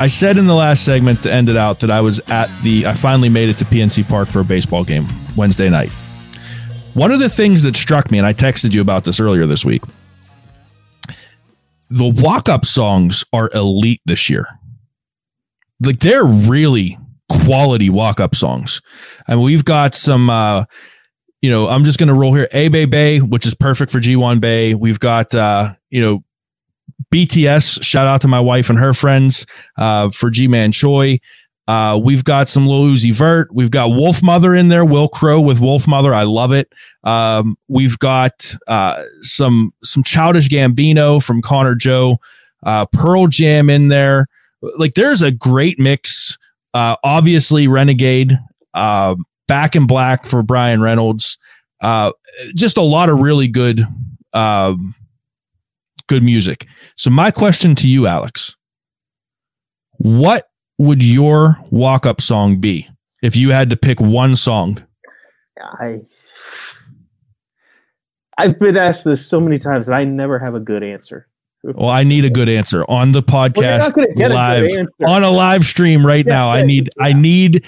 I 0.00 0.06
said 0.06 0.38
in 0.38 0.46
the 0.46 0.54
last 0.54 0.84
segment 0.84 1.22
to 1.24 1.32
end 1.32 1.48
it 1.48 1.56
out 1.56 1.80
that 1.80 1.90
I 1.90 2.00
was 2.00 2.20
at 2.28 2.48
the, 2.62 2.86
I 2.86 2.94
finally 2.94 3.28
made 3.28 3.48
it 3.48 3.58
to 3.58 3.64
PNC 3.64 4.08
Park 4.08 4.28
for 4.28 4.40
a 4.40 4.44
baseball 4.44 4.84
game 4.84 5.06
Wednesday 5.36 5.68
night. 5.68 5.90
One 6.94 7.10
of 7.10 7.18
the 7.20 7.28
things 7.28 7.64
that 7.64 7.76
struck 7.76 8.10
me, 8.10 8.18
and 8.18 8.26
I 8.26 8.32
texted 8.32 8.72
you 8.72 8.80
about 8.80 9.04
this 9.04 9.20
earlier 9.20 9.46
this 9.46 9.64
week, 9.64 9.82
the 11.90 12.08
walk 12.08 12.48
up 12.48 12.64
songs 12.64 13.24
are 13.32 13.50
elite 13.54 14.00
this 14.06 14.30
year. 14.30 14.48
Like 15.80 16.00
they're 16.00 16.24
really 16.24 16.98
quality 17.28 17.90
walk 17.90 18.20
up 18.20 18.34
songs. 18.34 18.80
and 19.26 19.42
we've 19.42 19.64
got 19.64 19.94
some, 19.94 20.30
uh, 20.30 20.64
you 21.40 21.50
know, 21.50 21.68
I'm 21.68 21.84
just 21.84 21.98
going 21.98 22.08
to 22.08 22.14
roll 22.14 22.34
here. 22.34 22.48
A 22.52 22.68
Bay 22.68 22.84
Bay, 22.84 23.20
which 23.20 23.46
is 23.46 23.54
perfect 23.54 23.92
for 23.92 24.00
Ji 24.00 24.14
Hwan 24.14 24.40
Bae. 24.40 24.74
We've 24.74 24.98
got, 25.00 25.34
uh, 25.34 25.72
you 25.90 26.00
know, 26.00 26.24
BTS. 27.12 27.82
Shout 27.82 28.06
out 28.06 28.20
to 28.22 28.28
my 28.28 28.40
wife 28.40 28.70
and 28.70 28.78
her 28.78 28.92
friends 28.92 29.46
uh, 29.76 30.10
for 30.10 30.30
Ji-Man 30.30 30.72
Choi. 30.72 31.18
Uh, 31.66 32.00
we've 32.02 32.24
got 32.24 32.48
some 32.48 32.66
Lil 32.66 32.84
Uzi 32.84 33.12
Vert. 33.12 33.48
We've 33.52 33.70
got 33.70 33.90
Wolfmother 33.90 34.58
in 34.58 34.68
there. 34.68 34.84
Wil 34.84 35.08
Crowe 35.08 35.40
with 35.40 35.60
Wolfmother. 35.60 36.14
I 36.14 36.22
love 36.22 36.50
it. 36.50 36.72
Um, 37.04 37.58
we've 37.68 37.98
got 37.98 38.54
uh, 38.66 39.04
some 39.20 39.74
some 39.82 40.02
Childish 40.02 40.48
Gambino 40.48 41.22
from 41.22 41.42
Connor 41.42 41.74
Joe. 41.74 42.20
Uh, 42.62 42.86
Pearl 42.86 43.26
Jam 43.26 43.68
in 43.68 43.88
there. 43.88 44.28
Like 44.62 44.94
there's 44.94 45.20
a 45.20 45.30
great 45.30 45.78
mix. 45.78 46.38
Uh, 46.72 46.96
obviously, 47.04 47.68
Renegade. 47.68 48.38
Um, 48.72 49.26
Back 49.48 49.74
in 49.74 49.86
Black 49.86 50.24
for 50.24 50.42
Bryan 50.42 50.80
Reynolds. 50.80 51.38
Uh, 51.80 52.12
just 52.54 52.76
a 52.76 52.82
lot 52.82 53.08
of 53.08 53.18
really 53.18 53.48
good, 53.48 53.82
uh, 54.32 54.76
good 56.06 56.22
music. 56.22 56.66
So 56.96 57.10
my 57.10 57.30
question 57.30 57.74
to 57.76 57.88
you, 57.88 58.06
Alex, 58.06 58.56
what 59.98 60.44
would 60.78 61.02
your 61.02 61.58
walk 61.70 62.06
up 62.06 62.20
song 62.20 62.60
be 62.60 62.88
if 63.22 63.36
you 63.36 63.50
had 63.50 63.70
to 63.70 63.76
pick 63.76 64.00
one 64.00 64.36
song? 64.36 64.78
I 65.60 66.00
I've 68.38 68.58
been 68.58 68.76
asked 68.76 69.04
this 69.04 69.26
so 69.26 69.40
many 69.40 69.58
times 69.58 69.88
and 69.88 69.96
I 69.96 70.04
never 70.04 70.38
have 70.38 70.54
a 70.54 70.60
good 70.60 70.84
answer. 70.84 71.26
Well, 71.64 71.88
I 71.88 72.04
need 72.04 72.24
a 72.24 72.30
good 72.30 72.48
answer 72.48 72.84
on 72.88 73.10
the 73.10 73.22
podcast 73.22 73.96
well, 73.96 74.30
live 74.30 74.70
on 75.04 75.24
a 75.24 75.30
live 75.30 75.66
stream 75.66 76.06
right 76.06 76.24
yeah, 76.24 76.32
now. 76.32 76.50
I 76.50 76.62
need 76.62 76.88
yeah. 76.96 77.04
I 77.04 77.12
need 77.12 77.64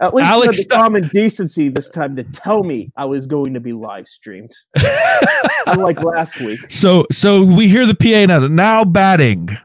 at 0.00 0.14
least 0.14 0.28
Alex 0.28 0.58
had 0.58 0.68
the 0.68 0.74
common 0.74 1.08
decency 1.08 1.68
this 1.68 1.88
time 1.88 2.16
to 2.16 2.24
tell 2.24 2.62
me 2.62 2.90
I 2.96 3.04
was 3.04 3.26
going 3.26 3.54
to 3.54 3.60
be 3.60 3.72
live 3.72 4.08
streamed, 4.08 4.52
unlike 5.66 6.02
last 6.02 6.40
week. 6.40 6.58
So, 6.70 7.06
so 7.12 7.42
we 7.44 7.68
hear 7.68 7.86
the 7.86 7.94
PA 7.94 8.26
now. 8.26 8.46
Now 8.46 8.84
batting, 8.84 9.58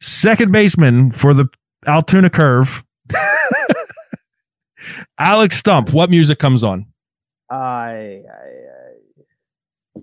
second 0.00 0.52
baseman 0.52 1.12
for 1.12 1.32
the 1.32 1.48
Altoona 1.86 2.30
Curve. 2.30 2.84
Alex 5.18 5.60
Stumpf. 5.60 5.92
What 5.92 6.10
music 6.10 6.38
comes 6.38 6.62
on? 6.62 6.86
I, 7.50 7.56
I, 7.56 8.22
I 9.94 10.02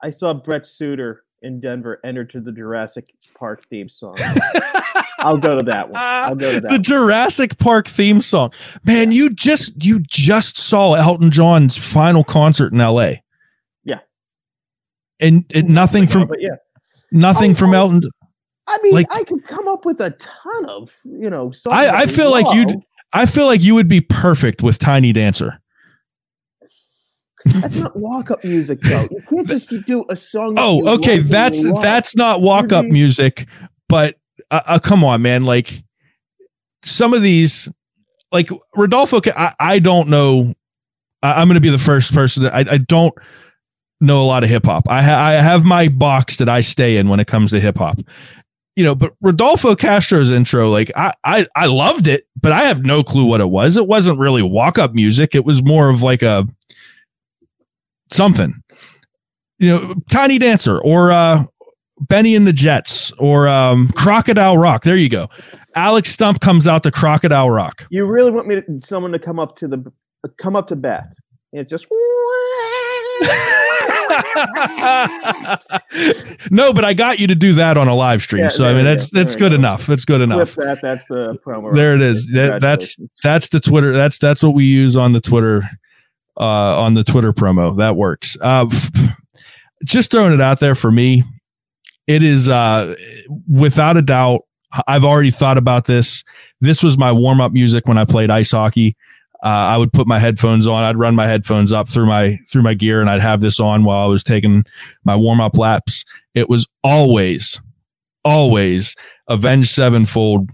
I 0.00 0.10
saw 0.10 0.32
Brent 0.32 0.64
Suter 0.64 1.24
in 1.42 1.60
Denver 1.60 2.00
enter 2.04 2.24
to 2.24 2.40
the 2.40 2.52
Jurassic 2.52 3.06
Park 3.38 3.66
theme 3.68 3.88
song. 3.88 4.16
I'll 5.20 5.38
go 5.38 5.56
to 5.58 5.64
that 5.64 5.90
one. 5.90 6.00
I'll 6.00 6.36
go 6.36 6.52
to 6.52 6.60
that. 6.60 6.68
The 6.68 6.74
one. 6.74 6.82
Jurassic 6.82 7.58
Park 7.58 7.88
theme 7.88 8.20
song. 8.20 8.52
Man, 8.84 9.12
you 9.12 9.30
just 9.30 9.84
you 9.84 10.00
just 10.00 10.56
saw 10.56 10.94
Elton 10.94 11.30
John's 11.30 11.76
final 11.76 12.24
concert 12.24 12.72
in 12.72 12.80
L.A. 12.80 13.22
Yeah, 13.84 14.00
and, 15.20 15.44
and 15.54 15.68
nothing 15.70 16.06
from 16.06 16.30
yeah, 16.38 16.56
nothing 17.10 17.52
oh, 17.52 17.54
from 17.54 17.70
oh, 17.74 17.78
Elton. 17.78 18.02
I 18.68 18.78
mean, 18.82 18.94
like, 18.94 19.06
I 19.10 19.24
could 19.24 19.46
come 19.46 19.66
up 19.66 19.84
with 19.84 20.00
a 20.00 20.10
ton 20.10 20.66
of 20.66 20.94
you 21.04 21.30
know. 21.30 21.52
I, 21.68 22.02
I 22.02 22.06
feel 22.06 22.30
like 22.30 22.54
you. 22.54 22.82
I 23.12 23.24
feel 23.24 23.46
like 23.46 23.62
you 23.62 23.74
would 23.74 23.88
be 23.88 24.02
perfect 24.02 24.62
with 24.62 24.78
Tiny 24.78 25.12
Dancer. 25.12 25.60
That's 27.44 27.76
not 27.76 27.96
walk 27.96 28.30
up 28.30 28.42
music 28.44 28.80
though. 28.82 29.08
You 29.10 29.22
can't 29.28 29.46
just 29.46 29.72
do 29.86 30.04
a 30.08 30.16
song. 30.16 30.54
Oh, 30.56 30.96
okay. 30.96 31.18
That's 31.18 31.62
that's 31.80 32.16
not 32.16 32.42
walk 32.42 32.72
up 32.72 32.84
music, 32.84 33.46
but 33.88 34.16
uh, 34.50 34.60
uh, 34.66 34.78
come 34.78 35.04
on, 35.04 35.22
man. 35.22 35.44
Like 35.44 35.82
some 36.82 37.14
of 37.14 37.22
these, 37.22 37.68
like 38.32 38.50
Rodolfo, 38.76 39.20
I, 39.36 39.54
I 39.58 39.78
don't 39.78 40.08
know. 40.08 40.54
I, 41.22 41.42
am 41.42 41.48
going 41.48 41.56
to 41.56 41.60
be 41.60 41.70
the 41.70 41.78
first 41.78 42.14
person. 42.14 42.46
I, 42.46 42.60
I 42.60 42.78
don't 42.78 43.14
know 44.00 44.22
a 44.22 44.26
lot 44.26 44.44
of 44.44 44.50
hip 44.50 44.66
hop. 44.66 44.88
I, 44.88 45.02
ha- 45.02 45.20
I 45.20 45.32
have 45.32 45.64
my 45.64 45.88
box 45.88 46.36
that 46.36 46.48
I 46.48 46.60
stay 46.60 46.96
in 46.96 47.08
when 47.08 47.20
it 47.20 47.26
comes 47.26 47.50
to 47.50 47.60
hip 47.60 47.78
hop. 47.78 47.98
You 48.76 48.84
know, 48.84 48.94
but 48.94 49.14
Rodolfo 49.20 49.74
Castro's 49.74 50.30
intro, 50.30 50.70
like 50.70 50.92
I, 50.96 51.12
I, 51.24 51.46
I 51.56 51.66
loved 51.66 52.06
it, 52.06 52.28
but 52.40 52.52
I 52.52 52.66
have 52.66 52.84
no 52.84 53.02
clue 53.02 53.24
what 53.24 53.40
it 53.40 53.50
was. 53.50 53.76
It 53.76 53.88
wasn't 53.88 54.20
really 54.20 54.42
walk 54.42 54.78
up 54.78 54.94
music. 54.94 55.34
It 55.34 55.44
was 55.44 55.64
more 55.64 55.88
of 55.88 56.02
like 56.02 56.22
a 56.22 56.46
something. 58.10 58.62
You 59.58 59.70
know, 59.70 59.94
Tiny 60.10 60.38
Dancer 60.38 60.78
or 60.78 61.10
uh, 61.10 61.44
Benny 62.00 62.36
and 62.36 62.46
the 62.46 62.52
Jets 62.52 63.12
or 63.12 63.48
um, 63.48 63.88
Crocodile 63.88 64.56
Rock. 64.56 64.84
There 64.84 64.96
you 64.96 65.08
go. 65.08 65.28
Alex 65.74 66.14
Stumpf 66.14 66.40
comes 66.40 66.66
out 66.66 66.82
to 66.84 66.90
Crocodile 66.90 67.50
Rock. 67.50 67.86
You 67.90 68.06
really 68.06 68.30
want 68.30 68.46
me 68.46 68.56
to 68.56 68.80
someone 68.80 69.12
to 69.12 69.18
come 69.18 69.38
up 69.38 69.56
to 69.56 69.68
the 69.68 69.92
come 70.36 70.56
up 70.56 70.68
to 70.68 70.76
bat? 70.76 71.14
And 71.52 71.62
it's 71.62 71.70
just 71.70 71.86
no, 76.50 76.72
but 76.72 76.84
I 76.84 76.94
got 76.94 77.18
you 77.18 77.26
to 77.26 77.34
do 77.34 77.54
that 77.54 77.76
on 77.76 77.88
a 77.88 77.94
live 77.94 78.22
stream. 78.22 78.44
Yeah, 78.44 78.48
so 78.48 78.66
I 78.66 78.74
mean, 78.74 78.84
that's 78.84 79.10
that's 79.10 79.36
good 79.36 79.50
go. 79.50 79.56
enough. 79.56 79.86
That's 79.86 80.04
good 80.04 80.20
enough. 80.20 80.54
That, 80.54 80.78
that's 80.80 81.06
the 81.06 81.36
promo. 81.44 81.74
There 81.74 81.94
it 81.94 82.02
is. 82.02 82.28
That, 82.32 82.60
that's 82.60 82.96
that's 83.22 83.48
the 83.48 83.60
Twitter. 83.60 83.92
That's 83.92 84.18
that's 84.18 84.42
what 84.42 84.54
we 84.54 84.66
use 84.66 84.96
on 84.96 85.12
the 85.12 85.20
Twitter 85.20 85.68
uh, 86.38 86.80
on 86.80 86.94
the 86.94 87.04
Twitter 87.04 87.32
promo. 87.32 87.76
That 87.76 87.96
works. 87.96 88.36
Uh, 88.40 88.68
just 89.84 90.10
throwing 90.10 90.32
it 90.32 90.40
out 90.40 90.60
there 90.60 90.74
for 90.74 90.90
me 90.90 91.22
it 92.08 92.22
is 92.22 92.48
uh, 92.48 92.96
without 93.46 93.96
a 93.96 94.02
doubt. 94.02 94.40
I've 94.86 95.04
already 95.04 95.30
thought 95.30 95.58
about 95.58 95.84
this. 95.84 96.24
This 96.60 96.82
was 96.82 96.98
my 96.98 97.12
warm 97.12 97.40
up 97.40 97.52
music 97.52 97.86
when 97.86 97.98
I 97.98 98.04
played 98.04 98.30
ice 98.30 98.50
hockey. 98.50 98.96
Uh, 99.44 99.46
I 99.46 99.76
would 99.76 99.92
put 99.92 100.06
my 100.06 100.18
headphones 100.18 100.66
on. 100.66 100.82
I'd 100.82 100.98
run 100.98 101.14
my 101.14 101.26
headphones 101.26 101.72
up 101.72 101.86
through 101.86 102.06
my 102.06 102.38
through 102.50 102.62
my 102.62 102.74
gear, 102.74 103.00
and 103.00 103.08
I'd 103.08 103.20
have 103.20 103.40
this 103.40 103.60
on 103.60 103.84
while 103.84 104.04
I 104.04 104.08
was 104.08 104.24
taking 104.24 104.64
my 105.04 105.14
warm 105.14 105.40
up 105.40 105.56
laps. 105.56 106.04
It 106.34 106.48
was 106.48 106.66
always, 106.82 107.60
always 108.24 108.96
Avenged 109.28 109.68
Sevenfold, 109.68 110.48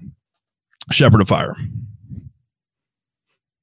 Shepherd 0.90 1.22
of 1.22 1.28
Fire. 1.28 1.56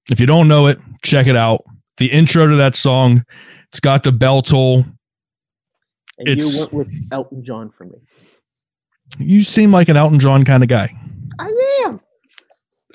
If 0.09 0.19
you 0.19 0.25
don't 0.25 0.47
know 0.47 0.67
it, 0.67 0.79
check 1.03 1.27
it 1.27 1.35
out. 1.35 1.63
The 1.97 2.07
intro 2.11 2.47
to 2.47 2.55
that 2.55 2.75
song, 2.75 3.23
it's 3.69 3.79
got 3.79 4.03
the 4.03 4.11
bell 4.11 4.41
toll. 4.41 4.85
And 6.17 6.27
It's- 6.27 6.53
you 6.55 6.59
went 6.61 6.73
with 6.73 7.07
Elton 7.11 7.43
John 7.43 7.69
for 7.69 7.85
me. 7.85 7.97
You 9.19 9.41
seem 9.41 9.71
like 9.71 9.89
an 9.89 9.97
Elton 9.97 10.19
John 10.19 10.43
kind 10.45 10.63
of 10.63 10.69
guy. 10.69 10.93
I 11.39 11.81
am. 11.85 11.99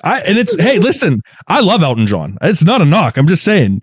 I 0.03 0.19
and 0.21 0.37
it's 0.37 0.59
hey, 0.59 0.79
listen, 0.79 1.21
I 1.47 1.61
love 1.61 1.83
Elton 1.83 2.05
John. 2.05 2.37
It's 2.41 2.63
not 2.63 2.81
a 2.81 2.85
knock. 2.85 3.17
I'm 3.17 3.27
just 3.27 3.43
saying. 3.43 3.81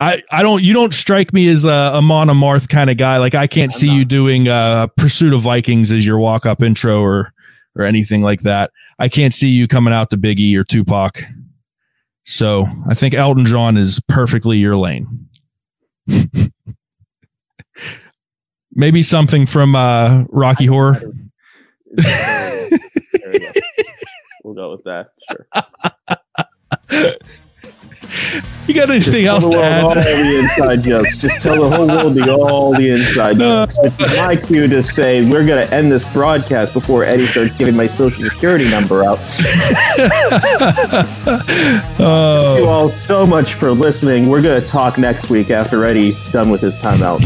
I, 0.00 0.20
I 0.32 0.42
don't 0.42 0.64
you 0.64 0.72
don't 0.72 0.92
strike 0.92 1.32
me 1.32 1.48
as 1.48 1.64
a, 1.64 1.92
a 1.94 2.66
kind 2.68 2.90
of 2.90 2.96
guy. 2.96 3.18
Like 3.18 3.36
I 3.36 3.46
can't 3.46 3.72
I'm 3.72 3.78
see 3.78 3.88
you 3.88 4.04
doing 4.04 4.48
uh 4.48 4.88
Pursuit 4.96 5.32
of 5.32 5.42
Vikings 5.42 5.92
as 5.92 6.04
your 6.04 6.18
walk 6.18 6.44
up 6.44 6.62
intro 6.62 7.00
or 7.00 7.32
or 7.76 7.84
anything 7.84 8.22
like 8.22 8.40
that. 8.40 8.72
I 8.98 9.08
can't 9.08 9.32
see 9.32 9.48
you 9.48 9.68
coming 9.68 9.94
out 9.94 10.10
to 10.10 10.16
Biggie 10.16 10.56
or 10.56 10.64
Tupac. 10.64 11.22
So 12.24 12.66
I 12.88 12.94
think 12.94 13.14
Elton 13.14 13.44
John 13.44 13.76
is 13.76 14.00
perfectly 14.08 14.58
your 14.58 14.76
lane. 14.76 15.28
Maybe 18.74 19.02
something 19.02 19.46
from 19.46 19.76
uh 19.76 20.24
Rocky 20.28 20.66
Horror. 20.66 21.00
We. 21.96 22.04
We'll 24.44 24.54
go 24.54 24.72
with 24.72 24.84
that. 24.84 25.10
Sure. 25.30 25.46
You 28.68 28.74
got 28.74 28.90
anything 28.90 29.26
else 29.26 29.42
Tell 29.44 29.50
to 29.52 29.56
world 29.58 29.84
all 29.84 29.98
add? 29.98 30.06
the 30.06 30.38
inside 30.38 30.82
jokes. 30.84 31.16
Just 31.16 31.42
tell 31.42 31.60
the 31.68 31.76
whole 31.76 31.86
world 31.88 32.14
the, 32.14 32.32
all 32.32 32.72
the 32.74 32.90
inside 32.90 33.38
jokes. 33.38 33.76
Is 33.78 33.98
my 34.16 34.36
cue 34.36 34.66
to 34.68 34.80
say 34.82 35.22
we're 35.28 35.44
going 35.44 35.66
to 35.66 35.74
end 35.74 35.90
this 35.90 36.04
broadcast 36.04 36.72
before 36.72 37.04
Eddie 37.04 37.26
starts 37.26 37.56
giving 37.56 37.74
my 37.76 37.86
social 37.88 38.22
security 38.22 38.68
number 38.70 39.04
out. 39.04 39.18
Thank 41.22 41.98
you 41.98 42.04
Oh, 42.04 42.66
all 42.68 42.90
so 42.90 43.26
much 43.26 43.54
for 43.54 43.70
listening. 43.72 44.28
We're 44.28 44.42
going 44.42 44.60
to 44.60 44.66
talk 44.66 44.98
next 44.98 45.28
week 45.30 45.50
after 45.50 45.84
Eddie's 45.84 46.26
done 46.26 46.50
with 46.50 46.60
his 46.60 46.78
timeout. 46.78 47.20